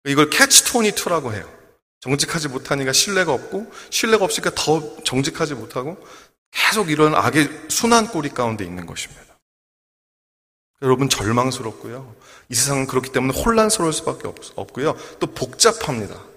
이걸 0.05 0.31
캐치 0.31 0.65
22라고 0.65 1.33
해요. 1.33 1.49
정직하지 2.01 2.49
못하니까 2.49 2.93
신뢰가 2.93 3.33
없고 3.33 3.73
신뢰가 3.91 4.25
없으니까 4.25 4.51
더 4.57 5.03
정직하지 5.05 5.55
못하고 5.55 6.05
계속 6.51 6.91
이런 6.91 7.15
악의 7.15 7.67
순환 7.69 8.09
꼬리 8.09 8.29
가운데 8.29 8.65
있는 8.65 8.87
것입니다. 8.87 9.23
여러분 10.83 11.09
절망스럽고요. 11.09 12.17
이 12.49 12.55
세상은 12.55 12.89
그렇기 12.89 13.13
때문에 13.13 13.39
혼란스러울 13.41 13.93
수밖에 13.93 14.27
없 14.27 14.73
고요. 14.73 14.97
또 15.21 15.29
복잡합니다. 15.29 16.32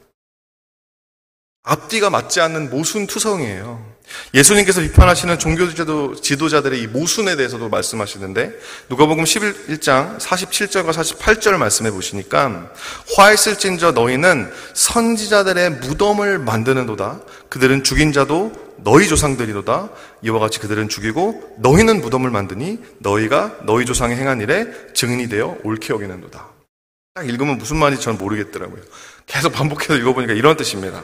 앞뒤가 1.65 2.10
맞지 2.10 2.39
않는 2.41 2.69
모순 2.69 3.08
투성이에요. 3.08 3.95
예수님께서 4.36 4.82
비판하시는 4.82 5.39
종교 5.39 5.67
지도자들의 6.13 6.80
이 6.80 6.88
모순에 6.88 7.36
대해서도 7.36 7.69
말씀하시는데 7.69 8.51
누가복음 8.89 9.23
11장 9.23 10.19
47절과 10.19 10.91
48절 10.91 11.58
말씀해 11.58 11.89
보시니까 11.89 12.71
화 13.15 13.34
있을진저 13.34 13.93
너희는 13.93 14.51
선지자들의 14.75 15.71
무덤을 15.71 16.38
만드는도다 16.38 17.21
그들은 17.49 17.84
죽인 17.84 18.13
자도 18.13 18.51
너희 18.78 19.08
조상들이로다 19.08 19.89
이와 20.21 20.39
같이 20.39 20.60
그들은 20.60 20.88
죽이고 20.88 21.56
너희는 21.58 22.01
무덤을 22.01 22.30
만드니 22.30 22.80
너희가 22.99 23.56
너희 23.63 23.86
조상의 23.86 24.17
행한 24.17 24.39
일에 24.39 24.67
증인이 24.93 25.30
되어 25.30 25.58
옳게 25.63 25.93
여기는도다. 25.93 26.47
딱 27.15 27.28
읽으면 27.28 27.58
무슨 27.58 27.78
말인지 27.78 28.04
저는 28.04 28.19
모르겠더라고요. 28.19 28.82
계속 29.25 29.54
반복해서 29.54 29.95
읽어보니까 29.95 30.34
이런 30.34 30.56
뜻입니다. 30.58 31.04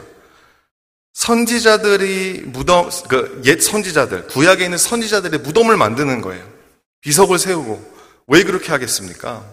선지자들이 1.12 2.42
무덤, 2.46 2.88
그 3.08 3.42
옛 3.44 3.62
선지자들, 3.62 4.28
구약에 4.28 4.64
있는 4.64 4.78
선지자들의 4.78 5.40
무덤을 5.40 5.76
만드는 5.76 6.20
거예요. 6.22 6.46
비석을 7.02 7.38
세우고. 7.38 7.92
왜 8.28 8.44
그렇게 8.44 8.70
하겠습니까? 8.70 9.44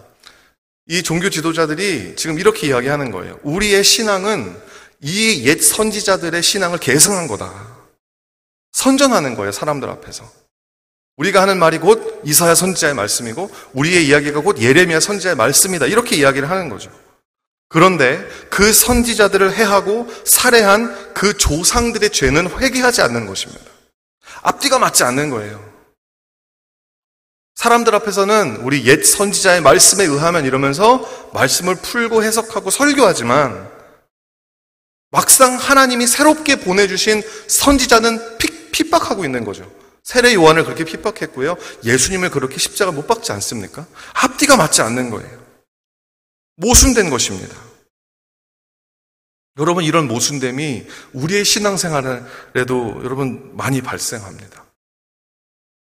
이 0.86 1.02
종교 1.02 1.28
지도자들이 1.28 2.14
지금 2.16 2.38
이렇게 2.38 2.68
이야기하는 2.68 3.10
거예요. 3.10 3.38
우리의 3.42 3.84
신앙은 3.84 4.56
이 5.02 5.44
옛 5.46 5.62
선지자들의 5.62 6.42
신앙을 6.42 6.78
계승한 6.78 7.26
거다. 7.26 7.78
선전하는 8.72 9.34
거예요, 9.34 9.52
사람들 9.52 9.88
앞에서. 9.88 10.30
우리가 11.16 11.42
하는 11.42 11.58
말이 11.58 11.78
곧 11.78 12.22
이사야 12.24 12.54
선지자의 12.54 12.94
말씀이고 12.94 13.50
우리의 13.74 14.06
이야기가 14.06 14.40
곧 14.40 14.58
예레미야 14.58 15.00
선지자의 15.00 15.36
말씀이다. 15.36 15.86
이렇게 15.86 16.16
이야기를 16.16 16.48
하는 16.48 16.68
거죠. 16.70 16.90
그런데 17.70 18.28
그 18.50 18.72
선지자들을 18.72 19.54
해하고 19.54 20.08
살해한 20.26 21.14
그 21.14 21.38
조상들의 21.38 22.10
죄는 22.10 22.50
회개하지 22.60 23.00
않는 23.00 23.26
것입니다. 23.26 23.64
앞뒤가 24.42 24.78
맞지 24.80 25.04
않는 25.04 25.30
거예요. 25.30 25.70
사람들 27.54 27.94
앞에서는 27.94 28.56
우리 28.62 28.86
옛 28.86 29.04
선지자의 29.04 29.60
말씀에 29.60 30.04
의하면 30.04 30.46
이러면서 30.46 31.08
말씀을 31.32 31.76
풀고 31.76 32.24
해석하고 32.24 32.70
설교하지만 32.70 33.70
막상 35.12 35.56
하나님이 35.56 36.08
새롭게 36.08 36.56
보내주신 36.56 37.22
선지자는 37.46 38.38
핍박하고 38.72 39.24
있는 39.24 39.44
거죠. 39.44 39.70
세례 40.02 40.34
요한을 40.34 40.64
그렇게 40.64 40.84
핍박했고요. 40.84 41.56
예수님을 41.84 42.30
그렇게 42.30 42.58
십자가 42.58 42.90
못 42.90 43.06
박지 43.06 43.30
않습니까? 43.30 43.86
앞뒤가 44.14 44.56
맞지 44.56 44.82
않는 44.82 45.10
거예요. 45.10 45.39
모순된 46.60 47.10
것입니다. 47.10 47.56
여러분 49.58 49.84
이런 49.84 50.06
모순됨이 50.06 50.86
우리의 51.12 51.44
신앙생활에도 51.44 53.00
여러분 53.04 53.50
많이 53.56 53.82
발생합니다. 53.82 54.64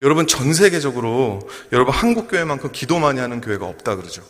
여러분 0.02 0.26
전 0.26 0.52
세계적으로 0.52 1.40
여러분 1.72 1.94
한국 1.94 2.28
교회만큼 2.28 2.70
기도 2.72 2.98
많이 2.98 3.18
하는 3.18 3.40
교회가 3.40 3.66
없다 3.66 3.96
그러죠. 3.96 4.22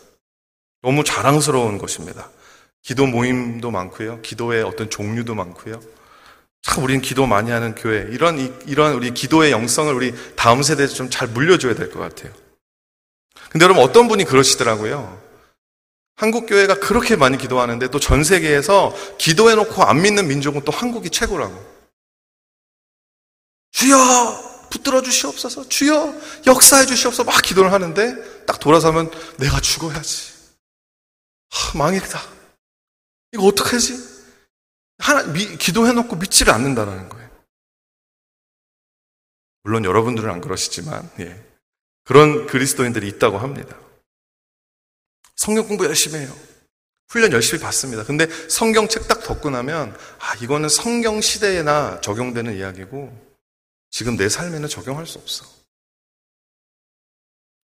너무 0.81 1.03
자랑스러운 1.03 1.77
것입니다. 1.77 2.29
기도 2.83 3.05
모임도 3.05 3.69
많고요. 3.71 4.21
기도의 4.21 4.63
어떤 4.63 4.89
종류도 4.89 5.35
많고요. 5.35 5.81
참 6.61 6.83
우리는 6.83 7.01
기도 7.01 7.25
많이 7.25 7.51
하는 7.51 7.75
교회 7.75 8.07
이런 8.11 8.37
이런 8.65 8.93
우리 8.93 9.11
기도의 9.13 9.51
영성을 9.51 9.93
우리 9.93 10.13
다음 10.35 10.63
세대에 10.63 10.87
좀 10.87 11.09
잘 11.09 11.27
물려줘야 11.27 11.75
될 11.75 11.91
것 11.91 11.99
같아요. 11.99 12.31
근데 13.49 13.65
여러분 13.65 13.83
어떤 13.83 14.07
분이 14.07 14.23
그러시더라고요. 14.23 15.26
한국 16.17 16.47
교회가 16.47 16.79
그렇게 16.79 17.15
많이 17.15 17.37
기도하는데 17.37 17.89
또 17.89 17.99
전 17.99 18.23
세계에서 18.23 18.93
기도해 19.17 19.55
놓고 19.55 19.83
안 19.83 20.01
믿는 20.01 20.27
민족은 20.27 20.65
또 20.65 20.71
한국이 20.71 21.09
최고라고. 21.11 21.77
주여 23.71 24.67
붙들어 24.71 25.01
주시옵소서. 25.01 25.69
주여 25.69 26.13
역사해 26.47 26.85
주시옵소서. 26.87 27.23
막 27.23 27.41
기도를 27.41 27.71
하는데 27.71 28.45
딱 28.45 28.59
돌아서면 28.59 29.11
내가 29.37 29.61
죽어야지. 29.61 30.33
하, 31.51 31.77
망했다. 31.77 32.19
이거 33.33 33.43
어떡하지? 33.45 34.17
하나, 34.97 35.23
미, 35.31 35.57
기도해 35.57 35.93
놓고 35.93 36.15
믿지를 36.15 36.51
않는다는 36.51 37.07
거예요. 37.09 37.29
물론 39.63 39.85
여러분들은 39.85 40.29
안 40.29 40.41
그러시지만, 40.41 41.09
예. 41.19 41.43
그런 42.03 42.47
그리스도인들이 42.47 43.07
있다고 43.09 43.37
합니다. 43.37 43.77
성경 45.37 45.67
공부 45.67 45.85
열심히 45.85 46.19
해요. 46.19 46.35
훈련 47.09 47.31
열심히 47.31 47.61
받습니다. 47.61 48.03
근데 48.03 48.27
성경책 48.49 49.07
딱 49.07 49.23
덮고 49.23 49.49
나면, 49.49 49.97
아, 50.19 50.35
이거는 50.41 50.67
성경 50.67 51.21
시대에나 51.21 52.01
적용되는 52.01 52.57
이야기고, 52.57 53.27
지금 53.89 54.17
내 54.17 54.27
삶에는 54.27 54.67
적용할 54.67 55.07
수 55.07 55.17
없어. 55.17 55.45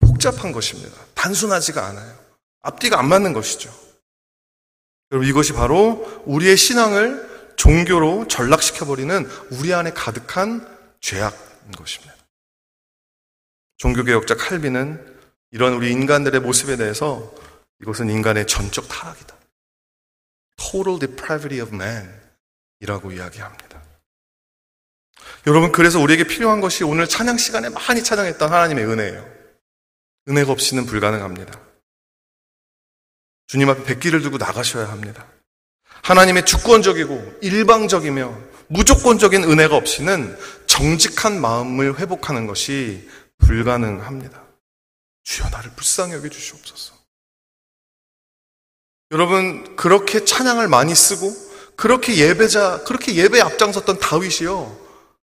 복잡한 0.01 0.53
것입니다. 0.53 0.97
단순하지가 1.15 1.85
않아요. 1.89 2.19
앞뒤가 2.61 2.99
안 2.99 3.09
맞는 3.09 3.33
것이죠. 3.33 3.75
여러분 5.11 5.29
이것이 5.29 5.53
바로 5.53 6.23
우리의 6.25 6.57
신앙을 6.57 7.55
종교로 7.57 8.27
전락시켜버리는 8.29 9.29
우리 9.53 9.75
안에 9.75 9.93
가득한 9.93 10.67
죄악인 11.01 11.73
것입니다. 11.73 12.15
종교개혁자 13.77 14.37
칼빈은 14.37 15.15
이런 15.51 15.75
우리 15.75 15.93
인간들의 15.93 16.41
모습에 16.41 16.77
대해서 16.77 17.33
이것은 17.85 18.09
인간의 18.09 18.47
전적 18.47 18.89
타락이다. 18.89 19.37
Total 20.57 20.99
depravity 20.99 21.61
of 21.61 21.75
man 21.75 22.11
이라고 22.81 23.13
이야기합니다. 23.13 23.83
여러분, 25.47 25.71
그래서 25.71 26.01
우리에게 26.01 26.25
필요한 26.25 26.63
것이 26.63 26.83
오늘 26.83 27.07
찬양 27.07 27.37
시간에 27.37 27.69
많이 27.69 28.03
찬양했던 28.03 28.51
하나님의 28.51 28.87
은혜예요. 28.87 29.35
은혜가 30.29 30.53
없이는 30.53 30.87
불가능합니다. 30.87 31.61
주님 33.49 33.69
앞에 33.69 33.85
백기를 33.85 34.23
들고 34.23 34.39
나가셔야 34.39 34.89
합니다. 34.89 35.27
하나님의 36.03 36.47
주권적이고 36.47 37.41
일방적이며 37.43 38.35
무조건적인 38.69 39.45
은혜가 39.45 39.77
없이는 39.77 40.39
정직한 40.67 41.39
마음을 41.39 41.99
회복하는 41.99 42.47
것이 42.47 43.07
불가능합니다. 43.39 44.43
주여 45.25 45.51
나를 45.51 45.73
불쌍히 45.73 46.15
여겨 46.15 46.31
주시옵소서. 46.31 46.94
여러분 49.11 49.77
그렇게 49.77 50.25
찬양을 50.25 50.69
많이 50.69 50.95
쓰고 50.95 51.35
그렇게 51.77 52.17
예배자 52.17 52.85
그렇게 52.85 53.15
예배에 53.15 53.41
앞장섰던 53.41 53.99
다윗이요 53.99 54.85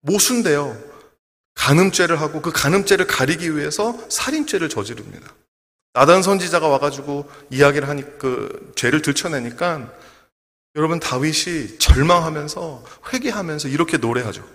모순돼요. 0.02 0.76
간음죄를 1.54 2.20
하고 2.20 2.42
그 2.42 2.52
간음죄를 2.52 3.06
가리기 3.06 3.56
위해서 3.56 3.98
살인죄를 4.08 4.68
저지릅니다. 4.68 5.32
나단 5.94 6.22
선지자가 6.22 6.68
와가지고 6.68 7.28
이야기를 7.50 7.88
하니 7.88 8.04
그 8.18 8.72
죄를 8.76 9.00
들춰내니까 9.00 9.90
여러분 10.76 11.00
다윗이 11.00 11.78
절망하면서 11.78 12.84
회개하면서 13.12 13.68
이렇게 13.68 13.96
노래하죠. 13.96 14.46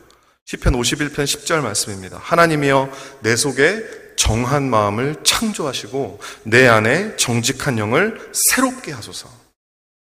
시편 0.46 0.74
51편 0.74 1.16
10절 1.16 1.62
말씀입니다. 1.62 2.20
하나님이여 2.22 2.92
내 3.22 3.36
속에 3.36 3.84
정한 4.16 4.70
마음을 4.70 5.18
창조하시고 5.24 6.20
내 6.44 6.68
안에 6.68 7.16
정직한 7.18 7.78
영을 7.78 8.32
새롭게 8.34 8.92
하소서. 8.92 9.30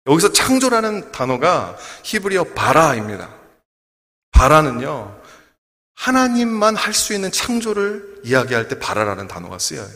여기서 0.07 0.33
창조라는 0.33 1.12
단어가 1.12 1.77
히브리어 2.05 2.45
바라입니다. 2.55 3.29
바라는요. 4.31 5.21
하나님만 5.95 6.77
할 6.77 6.92
수 6.92 7.14
있는 7.14 7.33
창조를 7.33 8.21
이야기할 8.25 8.69
때 8.69 8.79
바라라는 8.79 9.29
단어가 9.29 9.59
쓰여요. 9.59 9.88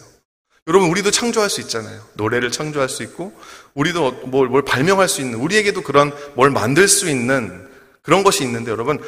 여러분, 0.66 0.88
우리도 0.90 1.10
창조할 1.10 1.50
수 1.50 1.60
있잖아요. 1.62 2.00
노래를 2.14 2.50
창조할 2.50 2.88
수 2.88 3.02
있고, 3.02 3.32
우리도 3.74 4.12
뭘, 4.26 4.48
뭘 4.48 4.62
발명할 4.62 5.08
수 5.08 5.20
있는, 5.20 5.38
우리에게도 5.38 5.82
그런 5.82 6.12
뭘 6.34 6.50
만들 6.50 6.88
수 6.88 7.08
있는 7.08 7.68
그런 8.02 8.22
것이 8.24 8.44
있는데, 8.44 8.70
여러분, 8.70 9.02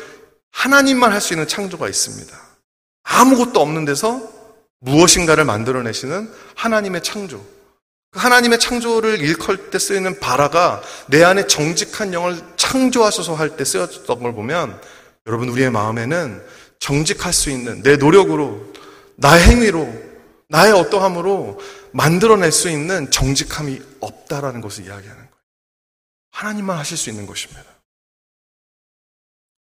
하나님만 0.50 1.12
할 1.12 1.20
수 1.20 1.32
있는 1.32 1.48
창조가 1.48 1.88
있습니다. 1.88 2.36
아무것도 3.04 3.60
없는 3.60 3.84
데서 3.84 4.20
무엇인가를 4.82 5.44
만들어내시는 5.44 6.30
하나님의 6.56 7.02
창조. 7.02 7.44
그 8.10 8.18
하나님의 8.18 8.58
창조를 8.60 9.20
일컬 9.20 9.70
때 9.70 9.78
쓰이는 9.78 10.20
바라가 10.20 10.82
내 11.08 11.22
안에 11.24 11.46
정직한 11.46 12.12
영을 12.12 12.38
창조하소서 12.56 13.34
할 13.34 13.56
때 13.56 13.64
쓰였던 13.64 14.22
걸 14.22 14.34
보면 14.34 14.78
여러분 15.26 15.48
우리의 15.48 15.70
마음에는 15.70 16.44
정직할 16.78 17.32
수 17.32 17.50
있는 17.50 17.82
내 17.82 17.96
노력으로 17.96 18.72
나의 19.16 19.44
행위로 19.44 19.88
나의 20.48 20.72
어떠함으로 20.72 21.60
만들어낼 21.92 22.52
수 22.52 22.68
있는 22.68 23.10
정직함이 23.10 23.80
없다라는 24.00 24.60
것을 24.60 24.84
이야기하는 24.84 25.16
거예요. 25.16 25.32
하나님만 26.32 26.76
하실 26.76 26.96
수 26.96 27.08
있는 27.08 27.24
것입니다. 27.26 27.62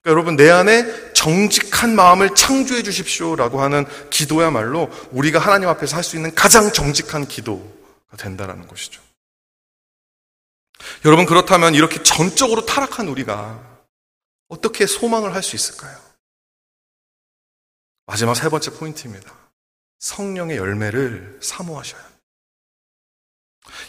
그러니까 0.02 0.10
여러분, 0.20 0.36
내 0.36 0.50
안에 0.50 1.12
정직한 1.12 1.94
마음을 1.94 2.34
창조해 2.34 2.82
주십시오라고 2.82 3.60
하는 3.60 3.84
기도야말로 4.10 4.90
우리가 5.10 5.38
하나님 5.38 5.68
앞에서 5.68 5.96
할 5.96 6.02
수 6.02 6.16
있는 6.16 6.34
가장 6.34 6.72
정직한 6.72 7.26
기도가 7.28 8.16
된다라는 8.18 8.66
것이죠. 8.66 9.02
여러분, 11.04 11.26
그렇다면 11.26 11.74
이렇게 11.74 12.02
전적으로 12.02 12.64
타락한 12.64 13.08
우리가 13.08 13.60
어떻게 14.48 14.86
소망을 14.86 15.34
할 15.34 15.42
수 15.42 15.54
있을까요? 15.56 15.98
마지막 18.06 18.34
세 18.34 18.48
번째 18.48 18.70
포인트입니다. 18.72 19.32
성령의 20.00 20.56
열매를 20.56 21.38
사모하셔야. 21.42 22.10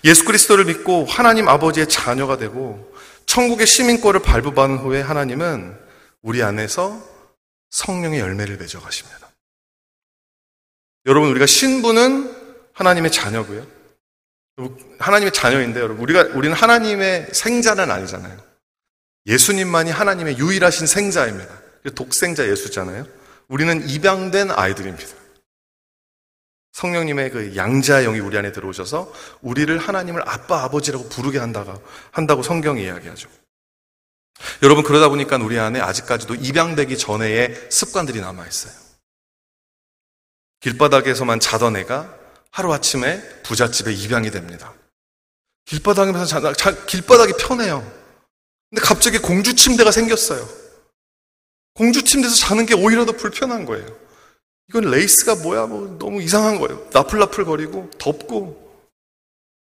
예수 0.04 0.26
그리스도를 0.26 0.66
믿고 0.66 1.06
하나님 1.06 1.48
아버지의 1.48 1.88
자녀가 1.88 2.38
되고 2.38 2.94
천국의 3.26 3.66
시민권을 3.66 4.22
발부받은 4.22 4.78
후에 4.80 5.02
하나님은 5.02 5.80
우리 6.22 6.44
안에서 6.44 7.02
성령의 7.70 8.20
열매를 8.20 8.58
맺어 8.58 8.80
가십니다. 8.80 9.32
여러분 11.06 11.30
우리가 11.32 11.46
신부는 11.46 12.70
하나님의 12.74 13.12
자녀고요. 13.12 13.66
하나님의 15.00 15.34
자녀인데 15.34 15.80
여러분 15.80 16.04
우리가 16.04 16.36
우리는 16.38 16.56
하나님의 16.56 17.30
생자는 17.34 17.90
아니잖아요. 17.90 18.38
예수님만이 19.26 19.92
하나님의 19.92 20.38
유일하신 20.38 20.88
생자입니다. 20.88 21.62
독생자 21.96 22.48
예수잖아요. 22.48 23.08
우리는 23.48 23.88
입양된 23.90 24.52
아이들입니다. 24.52 25.22
성령님의 26.74 27.32
그 27.32 27.56
양자의 27.56 28.06
영이 28.06 28.20
우리 28.20 28.38
안에 28.38 28.52
들어오셔서 28.52 29.12
우리를 29.42 29.78
하나님을 29.78 30.28
아빠, 30.28 30.64
아버지라고 30.64 31.10
부르게 31.10 31.38
한다고, 31.38 31.82
한다고 32.12 32.44
성경이 32.44 32.84
이야기하죠. 32.84 33.30
여러분, 34.64 34.84
그러다 34.84 35.10
보니까 35.10 35.38
우리 35.38 35.60
안에 35.60 35.80
아직까지도 35.80 36.36
입양되기 36.36 36.98
전에의 36.98 37.68
습관들이 37.70 38.22
남아 38.22 38.48
있어요. 38.48 38.74
길바닥에서만 40.62 41.40
자던 41.40 41.76
애가 41.78 42.18
하루아침에 42.52 43.42
부잣집에 43.44 43.94
입양이 43.94 44.30
됩니다. 44.30 44.74
길바닥에서 45.66 46.26
자, 46.26 46.54
자, 46.54 46.86
길바닥이 46.86 47.34
편해요. 47.40 47.80
근데 48.70 48.82
갑자기 48.82 49.18
공주 49.18 49.56
침대가 49.56 49.92
생겼어요. 49.92 50.48
공주 51.74 52.04
침대에서 52.04 52.36
자는 52.36 52.66
게 52.66 52.74
오히려 52.74 53.06
더 53.06 53.14
불편한 53.14 53.66
거예요. 53.66 53.88
이건 54.70 54.90
레이스가 54.90 55.36
뭐야? 55.36 55.66
뭐 55.66 55.98
너무 56.00 56.22
이상한 56.22 56.60
거예요. 56.60 56.88
나풀나풀 56.94 57.46
거리고 57.46 57.90
덥고 57.98 58.62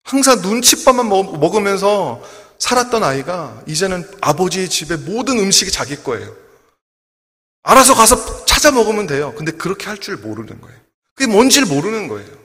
항상 0.04 0.40
눈칫밥만 0.42 1.08
먹으면서 1.08 2.22
살았던 2.58 3.02
아이가 3.02 3.62
이제는 3.66 4.08
아버지의 4.20 4.68
집에 4.68 4.96
모든 4.96 5.38
음식이 5.38 5.70
자기 5.70 6.02
거예요. 6.02 6.34
알아서 7.62 7.94
가서 7.94 8.44
찾아 8.44 8.70
먹으면 8.70 9.06
돼요. 9.06 9.34
근데 9.36 9.52
그렇게 9.52 9.86
할 9.86 9.98
줄 9.98 10.16
모르는 10.16 10.60
거예요. 10.60 10.78
그게 11.14 11.30
뭔지를 11.30 11.66
모르는 11.66 12.08
거예요. 12.08 12.44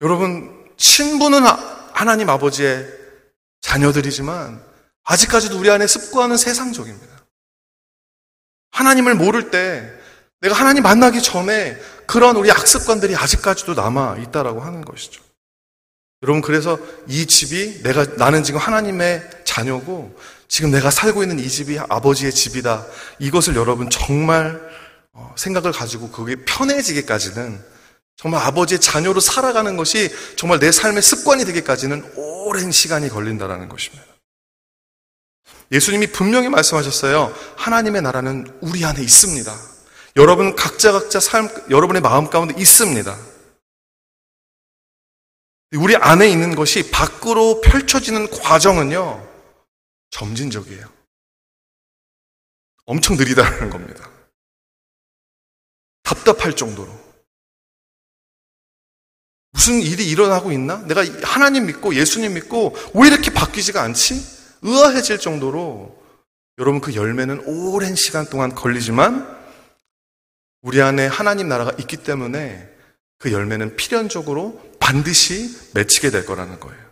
여러분, 0.00 0.72
친부는 0.76 1.42
하나님 1.92 2.28
아버지의 2.28 2.86
자녀들이지만 3.60 4.62
아직까지도 5.04 5.58
우리 5.58 5.70
안에 5.70 5.86
습관은 5.86 6.36
세상적입니다. 6.36 7.24
하나님을 8.72 9.14
모를 9.14 9.50
때 9.50 9.90
내가 10.40 10.54
하나님 10.54 10.82
만나기 10.82 11.22
전에 11.22 11.78
그런 12.06 12.36
우리 12.36 12.50
악습관들이 12.50 13.16
아직까지도 13.16 13.74
남아 13.74 14.18
있다라고 14.18 14.60
하는 14.60 14.84
것이죠. 14.84 15.22
여러분 16.22 16.40
그래서 16.40 16.78
이 17.06 17.26
집이 17.26 17.82
내가 17.82 18.04
나는 18.16 18.42
지금 18.42 18.60
하나님의 18.60 19.28
자녀고 19.44 20.16
지금 20.48 20.70
내가 20.70 20.90
살고 20.90 21.22
있는 21.22 21.38
이 21.38 21.48
집이 21.48 21.78
아버지의 21.78 22.32
집이다. 22.32 22.86
이것을 23.18 23.56
여러분 23.56 23.90
정말 23.90 24.60
어, 25.12 25.34
생각을 25.36 25.72
가지고 25.72 26.10
그게 26.10 26.36
편해지기까지는 26.44 27.60
정말 28.16 28.42
아버지의 28.42 28.80
자녀로 28.80 29.20
살아가는 29.20 29.76
것이 29.76 30.10
정말 30.36 30.58
내 30.60 30.72
삶의 30.72 31.02
습관이 31.02 31.44
되기까지는 31.44 32.12
오랜 32.16 32.70
시간이 32.70 33.08
걸린다라는 33.08 33.68
것입니다. 33.68 34.04
예수님이 35.72 36.08
분명히 36.08 36.48
말씀하셨어요. 36.48 37.34
하나님의 37.56 38.02
나라는 38.02 38.46
우리 38.60 38.84
안에 38.84 39.02
있습니다. 39.02 39.52
여러분 40.16 40.54
각자 40.54 40.92
각자 40.92 41.18
삶, 41.18 41.48
여러분의 41.70 42.00
마음 42.00 42.30
가운데 42.30 42.54
있습니다. 42.56 43.16
우리 45.76 45.96
안에 45.96 46.28
있는 46.28 46.54
것이 46.54 46.90
밖으로 46.90 47.60
펼쳐지는 47.60 48.30
과정은요, 48.30 49.26
점진적이에요. 50.10 50.92
엄청 52.86 53.16
느리다는 53.16 53.70
겁니다. 53.70 54.08
답답할 56.02 56.54
정도로. 56.54 57.04
무슨 59.52 59.80
일이 59.80 60.08
일어나고 60.08 60.52
있나? 60.52 60.78
내가 60.86 61.04
하나님 61.22 61.66
믿고 61.66 61.94
예수님 61.94 62.34
믿고 62.34 62.76
왜 62.94 63.08
이렇게 63.08 63.32
바뀌지가 63.32 63.82
않지? 63.82 64.58
의아해질 64.62 65.18
정도로 65.18 66.02
여러분 66.58 66.80
그 66.80 66.94
열매는 66.94 67.44
오랜 67.46 67.94
시간 67.94 68.26
동안 68.26 68.54
걸리지만 68.54 69.26
우리 70.62 70.82
안에 70.82 71.06
하나님 71.06 71.48
나라가 71.48 71.72
있기 71.78 71.98
때문에 71.98 72.68
그 73.18 73.32
열매는 73.32 73.76
필연적으로 73.76 74.60
반드시 74.84 75.56
맺히게 75.72 76.10
될 76.10 76.26
거라는 76.26 76.60
거예요. 76.60 76.84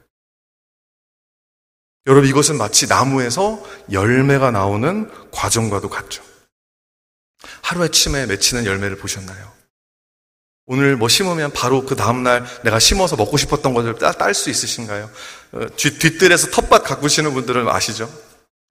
여러분 2.07 2.27
이것은 2.27 2.57
마치 2.57 2.87
나무에서 2.87 3.63
열매가 3.93 4.51
나오는 4.51 5.11
과정과도 5.31 5.91
같죠. 5.91 6.25
하루아침에 7.61 8.25
맺히는 8.25 8.65
열매를 8.65 8.97
보셨나요? 8.97 9.53
오늘 10.65 10.97
뭐 10.97 11.09
심으면 11.09 11.53
바로 11.53 11.85
그 11.85 11.95
다음날 11.95 12.47
내가 12.65 12.79
심어서 12.79 13.17
먹고 13.17 13.37
싶었던 13.37 13.75
것을 13.75 13.99
딸 13.99 14.33
수 14.33 14.49
있으신가요? 14.49 15.11
어, 15.53 15.67
뒷뜰에서 15.77 16.51
텃밭 16.51 16.85
가꾸시는 16.85 17.35
분들은 17.35 17.69
아시죠? 17.69 18.11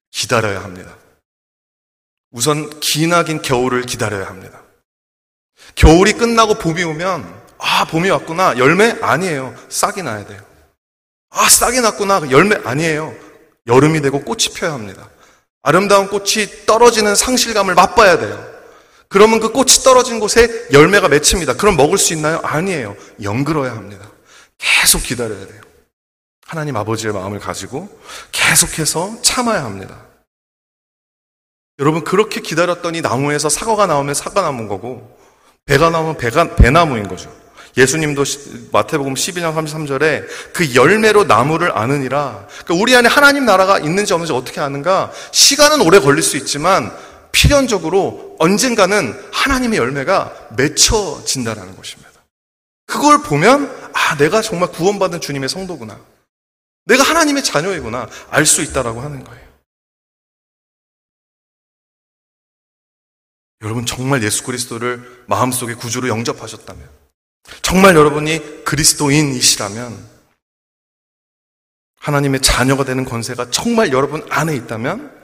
기다려야 0.09 0.63
합니다. 0.63 0.97
우선 2.31 2.79
기나긴 2.79 3.43
겨울을 3.43 3.83
기다려야 3.83 4.25
합니다. 4.25 4.63
겨울이 5.75 6.13
끝나고 6.13 6.55
봄이 6.55 6.83
오면 6.83 7.40
아 7.63 7.85
봄이 7.85 8.09
왔구나 8.09 8.57
열매 8.57 8.97
아니에요 9.01 9.55
싹이 9.69 10.01
나야 10.03 10.25
돼요. 10.25 10.41
아 11.29 11.47
싹이 11.47 11.79
났구나 11.79 12.29
열매 12.31 12.57
아니에요 12.65 13.13
여름이 13.67 14.01
되고 14.01 14.21
꽃이 14.23 14.53
펴야 14.55 14.73
합니다. 14.73 15.07
아름다운 15.61 16.07
꽃이 16.07 16.65
떨어지는 16.65 17.15
상실감을 17.15 17.75
맛봐야 17.75 18.17
돼요. 18.17 18.51
그러면 19.07 19.39
그 19.39 19.51
꽃이 19.51 19.83
떨어진 19.83 20.19
곳에 20.19 20.67
열매가 20.71 21.09
맺힙니다. 21.09 21.53
그럼 21.53 21.75
먹을 21.75 21.97
수 21.97 22.13
있나요? 22.13 22.39
아니에요. 22.43 22.95
연그러야 23.21 23.71
합니다. 23.71 24.09
계속 24.57 25.03
기다려야 25.03 25.45
돼요. 25.45 25.61
하나님 26.47 26.75
아버지의 26.77 27.13
마음을 27.13 27.39
가지고 27.39 27.89
계속해서 28.31 29.21
참아야 29.21 29.63
합니다. 29.63 29.97
여러분, 31.79 32.03
그렇게 32.03 32.41
기다렸더니 32.41 33.01
나무에서 33.01 33.49
사과가 33.49 33.85
나오면 33.87 34.13
사과 34.13 34.41
나무인 34.41 34.67
거고, 34.67 35.17
배가 35.65 35.89
나오면 35.89 36.17
배가, 36.17 36.55
배나무인 36.55 37.07
거죠. 37.07 37.35
예수님도 37.77 38.23
마태복음 38.71 39.13
12장 39.13 39.55
33절에 39.55 40.25
그 40.53 40.75
열매로 40.75 41.23
나무를 41.23 41.77
아느니라. 41.77 42.47
그러니까 42.63 42.73
우리 42.75 42.95
안에 42.95 43.07
하나님 43.07 43.45
나라가 43.45 43.79
있는지 43.79 44.13
없는지 44.13 44.33
어떻게 44.33 44.59
아는가? 44.59 45.11
시간은 45.31 45.81
오래 45.81 45.99
걸릴 45.99 46.21
수 46.21 46.37
있지만 46.37 46.91
필연적으로 47.31 48.35
언젠가는 48.39 49.29
하나님의 49.31 49.79
열매가 49.79 50.49
맺혀진다라는 50.57 51.75
것입니다. 51.77 52.11
그걸 52.85 53.21
보면 53.21 53.91
아, 53.93 54.17
내가 54.17 54.41
정말 54.41 54.69
구원받은 54.71 55.21
주님의 55.21 55.47
성도구나. 55.47 55.97
내가 56.85 57.03
하나님의 57.03 57.43
자녀이구나. 57.43 58.09
알 58.29 58.45
수 58.45 58.61
있다라고 58.61 59.01
하는 59.01 59.23
거예요. 59.23 59.41
여러분 63.61 63.85
정말 63.85 64.23
예수 64.23 64.43
그리스도를 64.43 65.23
마음속에 65.27 65.75
구주로 65.75 66.07
영접하셨다면 66.07 67.00
정말 67.61 67.95
여러분이 67.95 68.63
그리스도인이시라면 68.65 70.11
하나님의 71.99 72.41
자녀가 72.41 72.83
되는 72.83 73.05
권세가 73.05 73.51
정말 73.51 73.91
여러분 73.91 74.25
안에 74.29 74.55
있다면 74.55 75.21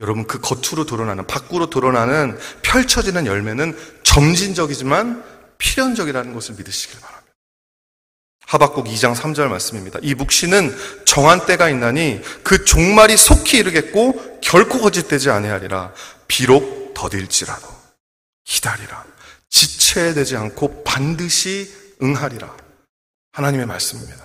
여러분 0.00 0.26
그 0.26 0.40
겉으로 0.40 0.86
드러나는 0.86 1.26
밖으로 1.26 1.68
드러나는 1.68 2.38
펼쳐지는 2.62 3.26
열매는 3.26 3.76
점진적이지만 4.02 5.22
필연적이라는 5.58 6.32
것을 6.32 6.54
믿으시길 6.56 7.00
바랍니다. 7.00 7.20
하박국 8.46 8.86
2장 8.86 9.14
3절 9.14 9.48
말씀입니다. 9.48 10.00
이 10.02 10.14
묵시는 10.14 10.74
정한 11.04 11.46
때가 11.46 11.68
있나니 11.68 12.20
그 12.42 12.64
종말이 12.64 13.16
속히 13.16 13.58
이르겠고 13.58 14.40
결코 14.40 14.80
거짓되지 14.80 15.30
아니하리라. 15.30 15.92
비록 16.26 16.94
더딜지라도 16.94 17.68
기다리라. 18.44 19.04
지체되지 19.90 20.36
않고 20.36 20.84
반드시 20.84 21.70
응하리라. 22.02 22.56
하나님의 23.32 23.66
말씀입니다. 23.66 24.24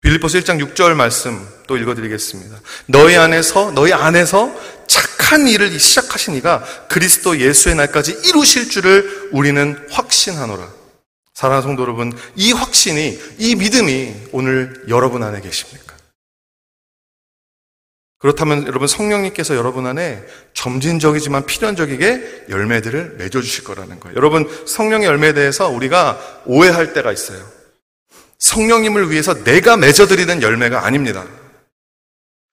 빌리포스 0.00 0.40
1장 0.40 0.74
6절 0.74 0.94
말씀 0.94 1.46
또 1.66 1.76
읽어드리겠습니다. 1.76 2.60
너희 2.86 3.16
안에서 3.16 3.72
너희 3.72 3.92
안에서 3.92 4.54
착한 4.86 5.48
일을 5.48 5.78
시작하신 5.78 6.34
이가 6.34 6.62
그리스도 6.88 7.40
예수의 7.40 7.74
날까지 7.74 8.22
이루실 8.26 8.70
줄을 8.70 9.30
우리는 9.32 9.86
확신하노라. 9.90 10.70
사랑하는 11.34 11.68
성도 11.68 11.82
여러분, 11.82 12.16
이 12.34 12.52
확신이 12.52 13.18
이 13.38 13.56
믿음이 13.56 14.28
오늘 14.32 14.84
여러분 14.88 15.22
안에 15.22 15.40
계십니까? 15.40 15.85
그렇다면 18.18 18.66
여러분 18.66 18.88
성령님께서 18.88 19.56
여러분 19.56 19.86
안에 19.86 20.24
점진적이지만 20.54 21.44
필연적이게 21.44 22.46
열매들을 22.48 23.16
맺어 23.18 23.42
주실 23.42 23.64
거라는 23.64 24.00
거예요. 24.00 24.16
여러분 24.16 24.48
성령의 24.66 25.06
열매에 25.06 25.34
대해서 25.34 25.68
우리가 25.68 26.42
오해할 26.46 26.92
때가 26.94 27.12
있어요. 27.12 27.44
성령님을 28.38 29.10
위해서 29.10 29.44
내가 29.44 29.76
맺어드리는 29.76 30.42
열매가 30.42 30.84
아닙니다. 30.84 31.26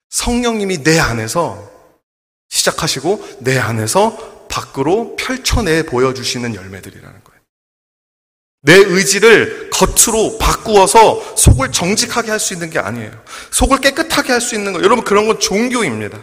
성령님이 0.09 0.83
내 0.83 0.99
안에서 0.99 1.71
시작하시고 2.49 3.37
내 3.39 3.57
안에서 3.57 4.47
밖으로 4.49 5.15
펼쳐내 5.15 5.83
보여주시는 5.83 6.55
열매들이라는 6.55 7.23
거예요. 7.23 7.32
내 8.63 8.75
의지를 8.75 9.69
겉으로 9.71 10.37
바꾸어서 10.37 11.35
속을 11.35 11.71
정직하게 11.71 12.31
할 12.31 12.39
수 12.39 12.53
있는 12.53 12.69
게 12.69 12.79
아니에요. 12.79 13.11
속을 13.51 13.79
깨끗하게 13.79 14.31
할 14.31 14.41
수 14.41 14.55
있는 14.55 14.71
거. 14.73 14.81
여러분, 14.81 15.03
그런 15.03 15.27
건 15.27 15.39
종교입니다. 15.39 16.17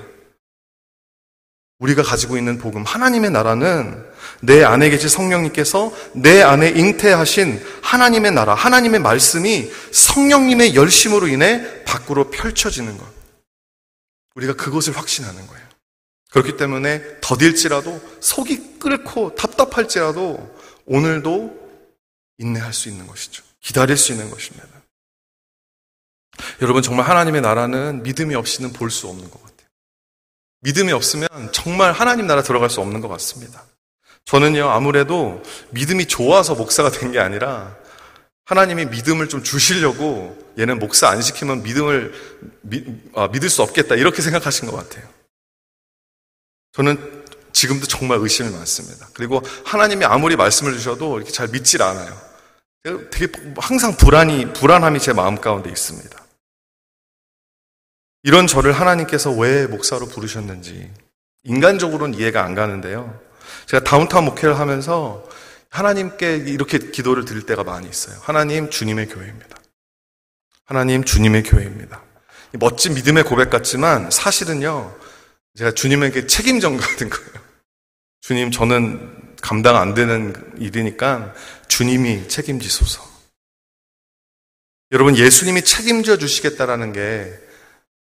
우리가 1.78 2.02
가지고 2.02 2.36
있는 2.36 2.58
복음, 2.58 2.82
하나님의 2.82 3.30
나라는 3.30 4.04
내 4.40 4.64
안에 4.64 4.90
계신 4.90 5.08
성령님께서 5.08 5.92
내 6.14 6.42
안에 6.42 6.70
잉태하신 6.70 7.62
하나님의 7.82 8.32
나라, 8.32 8.54
하나님의 8.54 9.00
말씀이 9.00 9.70
성령님의 9.92 10.74
열심으로 10.74 11.28
인해 11.28 11.84
밖으로 11.84 12.30
펼쳐지는 12.30 12.96
것. 12.96 13.06
우리가 14.34 14.54
그것을 14.54 14.96
확신하는 14.96 15.46
거예요. 15.46 15.66
그렇기 16.30 16.56
때문에 16.56 17.02
더딜지라도 17.20 18.00
속이 18.20 18.78
끓고 18.78 19.34
답답할지라도 19.34 20.54
오늘도 20.86 21.59
인내할 22.40 22.72
수 22.72 22.88
있는 22.88 23.06
것이죠. 23.06 23.42
기다릴 23.60 23.96
수 23.96 24.12
있는 24.12 24.30
것입니다. 24.30 24.66
여러분 26.62 26.82
정말 26.82 27.06
하나님의 27.06 27.42
나라는 27.42 28.02
믿음이 28.02 28.34
없이는 28.34 28.72
볼 28.72 28.90
수 28.90 29.06
없는 29.08 29.30
것 29.30 29.42
같아요. 29.42 29.68
믿음이 30.62 30.92
없으면 30.92 31.28
정말 31.52 31.92
하나님 31.92 32.26
나라 32.26 32.42
들어갈 32.42 32.70
수 32.70 32.80
없는 32.80 33.00
것 33.00 33.08
같습니다. 33.08 33.64
저는요 34.24 34.68
아무래도 34.68 35.42
믿음이 35.70 36.06
좋아서 36.06 36.54
목사가 36.54 36.90
된 36.90 37.12
게 37.12 37.18
아니라 37.18 37.76
하나님이 38.46 38.86
믿음을 38.86 39.28
좀 39.28 39.42
주시려고 39.42 40.36
얘는 40.58 40.78
목사 40.78 41.08
안 41.08 41.22
시키면 41.22 41.62
믿음을 41.62 42.12
미, 42.62 42.84
아, 43.14 43.28
믿을 43.28 43.48
수 43.48 43.62
없겠다 43.62 43.94
이렇게 43.96 44.22
생각하신 44.22 44.68
것 44.70 44.76
같아요. 44.76 45.08
저는 46.72 47.24
지금도 47.52 47.86
정말 47.86 48.18
의심이 48.18 48.50
많습니다. 48.50 49.08
그리고 49.12 49.42
하나님이 49.64 50.04
아무리 50.04 50.36
말씀을 50.36 50.72
주셔도 50.72 51.16
이렇게 51.18 51.30
잘 51.32 51.48
믿질 51.48 51.82
않아요. 51.82 52.29
되게 52.82 53.30
항상 53.56 53.96
불안이, 53.96 54.52
불안함이 54.54 55.00
제 55.00 55.12
마음 55.12 55.36
가운데 55.36 55.68
있습니다. 55.70 56.18
이런 58.22 58.46
저를 58.46 58.72
하나님께서 58.72 59.30
왜 59.32 59.66
목사로 59.66 60.06
부르셨는지 60.06 60.90
인간적으로는 61.44 62.18
이해가 62.18 62.44
안 62.44 62.54
가는데요. 62.54 63.18
제가 63.66 63.84
다운타운 63.84 64.24
목회를 64.26 64.58
하면서 64.58 65.26
하나님께 65.70 66.36
이렇게 66.36 66.78
기도를 66.78 67.24
드릴 67.24 67.46
때가 67.46 67.64
많이 67.64 67.88
있어요. 67.88 68.18
하나님, 68.22 68.70
주님의 68.70 69.08
교회입니다. 69.08 69.56
하나님, 70.64 71.04
주님의 71.04 71.44
교회입니다. 71.44 72.02
멋진 72.54 72.94
믿음의 72.94 73.24
고백 73.24 73.50
같지만 73.50 74.10
사실은요, 74.10 74.96
제가 75.56 75.72
주님에게 75.72 76.26
책임 76.26 76.60
전가하는 76.60 77.10
거예요. 77.10 77.32
주님, 78.20 78.50
저는 78.50 79.29
감당 79.40 79.76
안 79.76 79.94
되는 79.94 80.34
일이니까 80.58 81.34
주님이 81.68 82.28
책임지소서. 82.28 83.08
여러분, 84.92 85.16
예수님이 85.16 85.62
책임져 85.62 86.18
주시겠다라는 86.18 86.92
게 86.92 87.32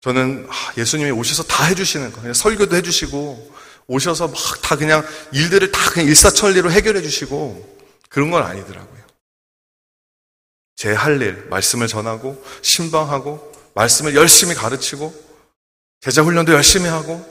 저는 0.01 0.47
아, 0.49 0.73
예수님이 0.78 1.11
오셔서 1.11 1.43
다 1.43 1.65
해주시는 1.65 2.11
거. 2.11 2.21
그냥 2.21 2.34
설교도 2.34 2.75
해주시고, 2.75 3.55
오셔서 3.88 4.28
막 4.28 4.61
다 4.61 4.75
그냥 4.75 5.05
일들을 5.32 5.71
다 5.71 5.89
그냥 5.91 6.07
일사천리로 6.07 6.71
해결해 6.71 7.01
주시고, 7.01 7.78
그런 8.09 8.32
건 8.32 8.43
아니더라고요. 8.43 8.97
제 10.75 10.93
할 10.93 11.19
일, 11.21 11.47
말씀을 11.49 11.88
전하고, 11.88 12.43
신방하고, 12.61 13.51
말씀을 13.73 14.15
열심히 14.15 14.53
가르치고, 14.53 15.13
제자 16.01 16.21
훈련도 16.21 16.53
열심히 16.53 16.88
하고, 16.88 17.25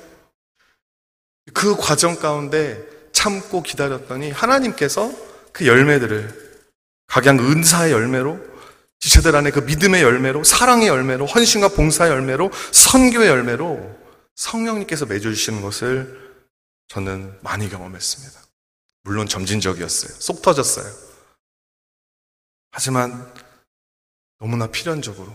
그 1.55 1.76
과정 1.76 2.16
가운데 2.16 2.84
참고 3.16 3.62
기다렸더니 3.62 4.30
하나님께서 4.30 5.10
그 5.50 5.66
열매들을 5.66 6.60
각양 7.06 7.38
은사의 7.38 7.90
열매로 7.90 8.38
지체들 9.00 9.34
안에 9.34 9.50
그 9.52 9.60
믿음의 9.60 10.02
열매로 10.02 10.44
사랑의 10.44 10.88
열매로 10.88 11.24
헌신과 11.24 11.68
봉사의 11.68 12.10
열매로 12.12 12.50
선교의 12.72 13.28
열매로 13.28 13.98
성령님께서 14.34 15.06
맺어주시는 15.06 15.62
것을 15.62 16.44
저는 16.88 17.38
많이 17.40 17.70
경험했습니다. 17.70 18.38
물론 19.04 19.26
점진적이었어요. 19.26 20.20
속 20.20 20.42
터졌어요. 20.42 20.86
하지만 22.70 23.32
너무나 24.38 24.66
필연적으로 24.66 25.34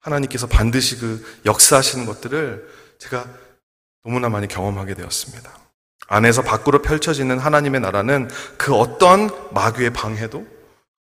하나님께서 0.00 0.46
반드시 0.46 0.98
그 0.98 1.24
역사하시는 1.46 2.04
것들을 2.04 2.68
제가 2.98 3.26
너무나 4.04 4.28
많이 4.28 4.48
경험하게 4.48 4.94
되었습니다. 4.96 5.61
안에서 6.08 6.42
밖으로 6.42 6.82
펼쳐지는 6.82 7.38
하나님의 7.38 7.80
나라는 7.80 8.28
그 8.58 8.74
어떠한 8.74 9.30
마귀의 9.52 9.92
방해도 9.92 10.46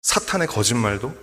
사탄의 0.01 0.47
거짓말도 0.47 1.13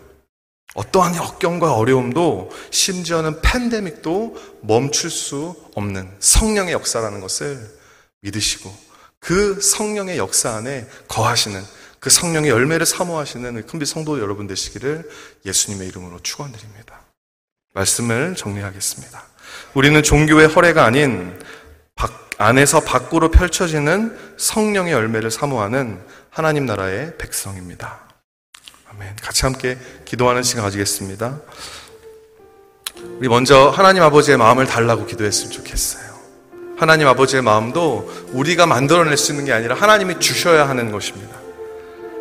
어떠한 0.75 1.17
역경과 1.17 1.75
어려움도 1.75 2.51
심지어는 2.71 3.41
팬데믹도 3.41 4.61
멈출 4.63 5.11
수 5.11 5.55
없는 5.75 6.11
성령의 6.21 6.73
역사라는 6.75 7.21
것을 7.21 7.59
믿으시고 8.21 8.75
그 9.19 9.61
성령의 9.61 10.19
역사 10.19 10.55
안에 10.55 10.87
거하시는 11.09 11.63
그 11.99 12.11
성령의 12.11 12.51
열매를 12.51 12.87
사모하시는 12.87 13.67
큰빛 13.67 13.89
성도 13.89 14.21
여러분 14.21 14.47
되시기를 14.47 15.09
예수님의 15.45 15.89
이름으로 15.89 16.21
축원드립니다. 16.21 17.01
말씀을 17.75 18.37
정리하겠습니다. 18.37 19.23
우리는 19.75 20.03
종교의 20.03 20.49
허례가 20.49 20.85
아닌 20.85 21.39
밖- 21.95 22.26
안에서 22.39 22.81
밖으로 22.81 23.31
펼쳐지는 23.31 24.17
성령의 24.37 24.93
열매를 24.93 25.31
사모하는 25.31 25.99
하나님 26.31 26.67
나라의 26.67 27.17
백성입니다. 27.17 28.01
아멘. 28.91 29.17
같이 29.23 29.43
함께 29.43 29.79
기도하는 30.05 30.43
시간 30.43 30.65
가지겠습니다. 30.65 31.41
우리 33.19 33.29
먼저 33.29 33.71
하나님 33.71 34.03
아버지의 34.03 34.37
마음을 34.37 34.67
달라고 34.67 35.07
기도했으면 35.07 35.51
좋겠어요. 35.51 36.05
하나님 36.77 37.09
아버지의 37.09 37.43
마음도 37.43 38.11
우리가 38.33 38.67
만들어낼 38.67 39.17
수 39.17 39.33
있는 39.33 39.47
게 39.47 39.53
아니라 39.53 39.75
하나님이 39.75 40.21
주셔야 40.21 40.69
하는 40.69 40.93
것입니다. 40.93 41.35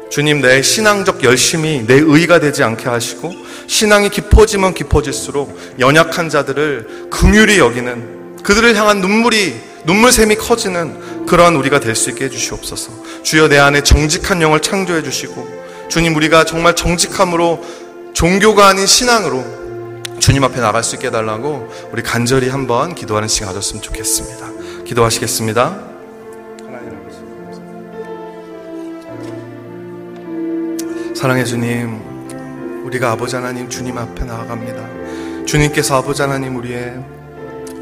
주님 0.10 0.40
내 0.40 0.62
신앙적 0.62 1.24
열심이 1.24 1.86
내 1.86 1.96
의가 1.96 2.40
되지 2.40 2.64
않게 2.64 2.88
하시고 2.88 3.34
신앙이 3.68 4.10
깊어지면 4.10 4.76
깊어질수록 4.76 5.80
연약한 5.80 6.30
자들을 6.30 7.10
긍휼히 7.10 7.58
여기는 7.58 8.44
그들을 8.44 8.76
향한 8.76 9.02
눈물이 9.02 9.75
눈물샘이 9.86 10.36
커지는 10.36 11.26
그러한 11.26 11.56
우리가 11.56 11.80
될 11.80 11.96
수 11.96 12.10
있게 12.10 12.26
해 12.26 12.30
주시옵소서. 12.30 12.92
주여 13.24 13.48
내 13.48 13.58
안에 13.58 13.84
정직한 13.84 14.42
영을 14.42 14.62
창조해 14.62 15.04
주시고 15.04 15.48
주님 15.90 16.16
우리가 16.16 16.44
정말 16.46 16.76
정직함으로 16.76 17.64
종교가 18.14 18.68
아닌 18.68 18.86
신앙으로 18.86 19.44
주님 20.20 20.44
앞에 20.44 20.60
나갈 20.60 20.84
수 20.84 20.96
있게 20.96 21.08
해달라고 21.08 21.70
우리 21.92 22.02
간절히 22.02 22.50
한번 22.50 22.96
기도하는 22.96 23.28
시간 23.28 23.50
가졌으면 23.50 23.82
좋겠습니다. 23.82 24.84
기도하시겠습니다. 24.86 25.80
사랑해 31.16 31.44
주님, 31.44 32.02
우리가 32.86 33.12
아버지 33.12 33.36
하나님 33.36 33.70
주님 33.70 33.98
앞에 33.98 34.26
나아갑니다. 34.26 35.46
주님께서 35.46 35.98
아버지 35.98 36.22
하나님 36.22 36.56
우리의 36.58 37.04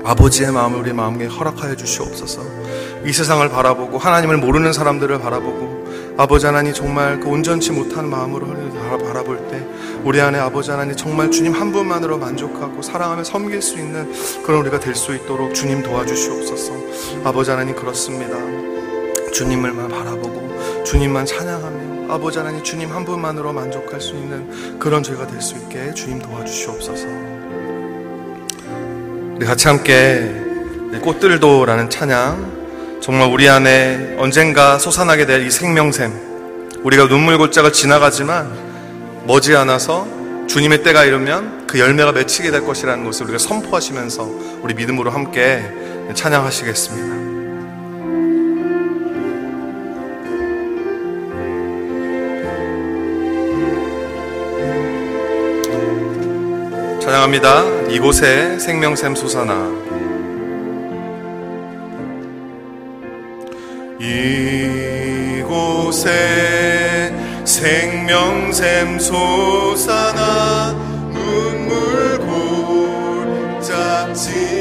아버지의 0.03 0.51
마음을 0.51 0.79
우리 0.79 0.93
마음에 0.93 1.25
허락하여 1.25 1.75
주시옵소서. 1.75 2.41
이 3.05 3.11
세상을 3.13 3.47
바라보고 3.49 3.97
하나님을 3.97 4.37
모르는 4.37 4.73
사람들을 4.73 5.19
바라보고 5.19 5.83
아버지 6.17 6.45
하나님 6.45 6.73
정말 6.73 7.19
그 7.19 7.27
온전치 7.27 7.71
못한 7.71 8.09
마음으로 8.09 8.47
바라볼 9.03 9.47
때 9.49 9.65
우리 10.03 10.21
안에 10.21 10.37
아버지 10.37 10.69
하나님 10.71 10.95
정말 10.95 11.31
주님 11.31 11.53
한 11.53 11.71
분만으로 11.71 12.17
만족하고 12.17 12.81
사랑하며 12.81 13.23
섬길 13.23 13.61
수 13.61 13.77
있는 13.79 14.11
그런 14.45 14.61
우리가 14.61 14.79
될 14.79 14.93
수 14.93 15.15
있도록 15.15 15.55
주님 15.55 15.81
도와주시옵소서. 15.81 16.73
아버지 17.23 17.49
하나님 17.51 17.75
그렇습니다. 17.75 18.37
주님을만 19.31 19.89
바라보고 19.89 20.83
주님만 20.83 21.25
찬양하며 21.25 22.13
아버지 22.13 22.37
하나님 22.37 22.61
주님 22.63 22.91
한 22.91 23.03
분만으로 23.05 23.51
만족할 23.53 23.99
수 23.99 24.13
있는 24.13 24.77
그런 24.77 25.01
저희가 25.01 25.25
될 25.27 25.41
수 25.41 25.55
있게 25.55 25.93
주님 25.93 26.19
도와주시옵소서. 26.19 27.32
우리 29.43 29.47
같이 29.49 29.67
함께 29.67 30.33
꽃들도라는 31.01 31.89
찬양 31.89 32.99
정말 33.01 33.27
우리 33.29 33.49
안에 33.49 34.15
언젠가 34.17 34.79
솟아나게 34.79 35.25
될 35.25 35.45
이 35.45 35.51
생명샘 35.51 36.79
우리가 36.81 37.09
눈물 37.09 37.37
골짜기를 37.37 37.73
지나가지만 37.73 38.49
머지않아서 39.25 40.07
주님의 40.47 40.83
때가 40.83 41.03
이르면 41.03 41.67
그 41.67 41.77
열매가 41.77 42.13
맺히게 42.13 42.51
될 42.51 42.65
것이라는 42.65 43.03
것을 43.03 43.25
우리가 43.25 43.37
선포하시면서 43.37 44.29
우리 44.61 44.75
믿음으로 44.75 45.11
함께 45.11 45.61
찬양하시겠습니다. 46.13 47.22
찬양합니다. 57.13 57.89
이곳에 57.89 58.57
생명샘 58.57 59.13
솟아나 59.13 59.53
이곳에 65.59 67.13
생명샘 67.45 68.97
솟아나 68.97 70.73
눈물 71.13 72.17
골짝 73.59 74.15
지 74.15 74.52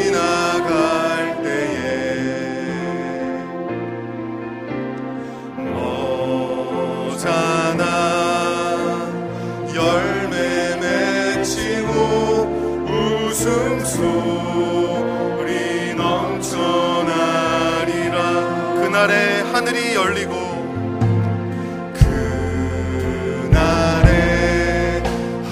하늘이 19.62 19.94
열리고 19.94 20.32
그날에 23.54 25.00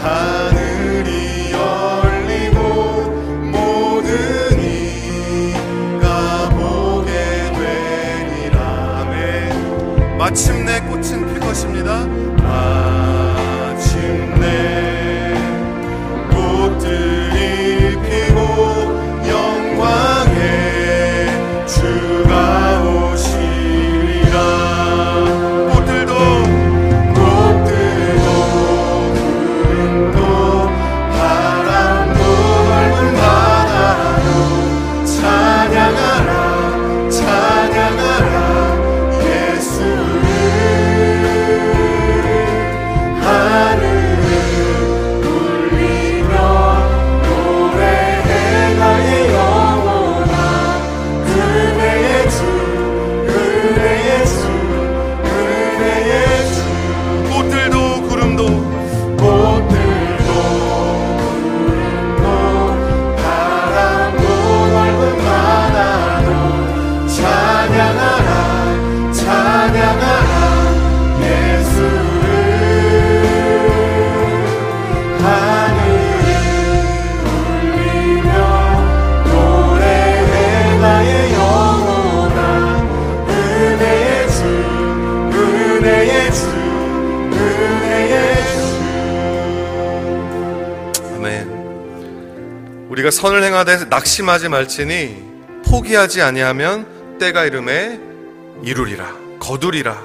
하늘이 0.03 1.53
열리고 1.53 2.59
모든 3.53 4.11
이가 4.61 6.49
보게 6.51 7.13
되리라 7.53 8.59
아멘 9.03 10.19
마침내 10.19 10.81
꽃은 10.81 11.33
필 11.33 11.39
것입니다 11.39 12.20
낙심하지 93.91 94.49
말지니 94.49 95.17
포기하지 95.67 96.23
아니하면 96.23 97.19
때가 97.19 97.45
이름에 97.45 97.99
이루리라 98.63 99.13
거두리라 99.41 100.01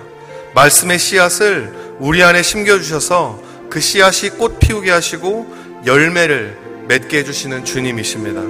말씀의 0.55 0.97
씨앗을 0.97 1.71
우리 1.99 2.23
안에 2.23 2.41
심겨 2.41 2.79
주셔서 2.79 3.41
그 3.69 3.79
씨앗이 3.79 4.31
꽃 4.31 4.59
피우게 4.59 4.89
하시고 4.89 5.83
열매를 5.85 6.57
맺게 6.87 7.19
해주시는 7.19 7.65
주님이십니다. 7.65 8.41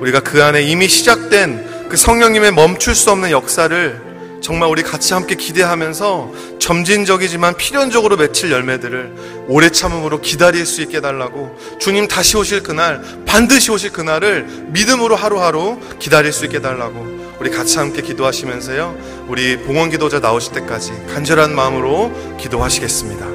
우리가 0.00 0.20
그 0.20 0.42
안에 0.42 0.62
이미 0.62 0.88
시작된 0.88 1.88
그 1.88 1.96
성령님의 1.96 2.52
멈출 2.52 2.94
수 2.94 3.10
없는 3.10 3.30
역사를 3.30 4.11
정말 4.42 4.68
우리 4.68 4.82
같이 4.82 5.14
함께 5.14 5.36
기대하면서 5.36 6.58
점진적이지만 6.58 7.56
필연적으로 7.56 8.16
맺힐 8.16 8.50
열매들을 8.50 9.46
오래 9.48 9.70
참음으로 9.70 10.20
기다릴 10.20 10.66
수 10.66 10.82
있게 10.82 10.98
해달라고 10.98 11.56
주님 11.78 12.08
다시 12.08 12.36
오실 12.36 12.62
그날 12.62 13.02
반드시 13.24 13.70
오실 13.70 13.92
그날을 13.92 14.66
믿음으로 14.68 15.16
하루하루 15.16 15.78
기다릴 15.98 16.32
수 16.32 16.44
있게 16.44 16.58
해달라고 16.58 17.22
우리 17.38 17.50
같이 17.50 17.78
함께 17.78 18.02
기도하시면서요. 18.02 19.26
우리 19.28 19.58
봉헌 19.58 19.90
기도자 19.90 20.20
나오실 20.20 20.52
때까지 20.52 20.92
간절한 21.12 21.54
마음으로 21.54 22.36
기도하시겠습니다. 22.38 23.26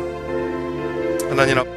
하나님 1.30 1.60
앞 1.60 1.77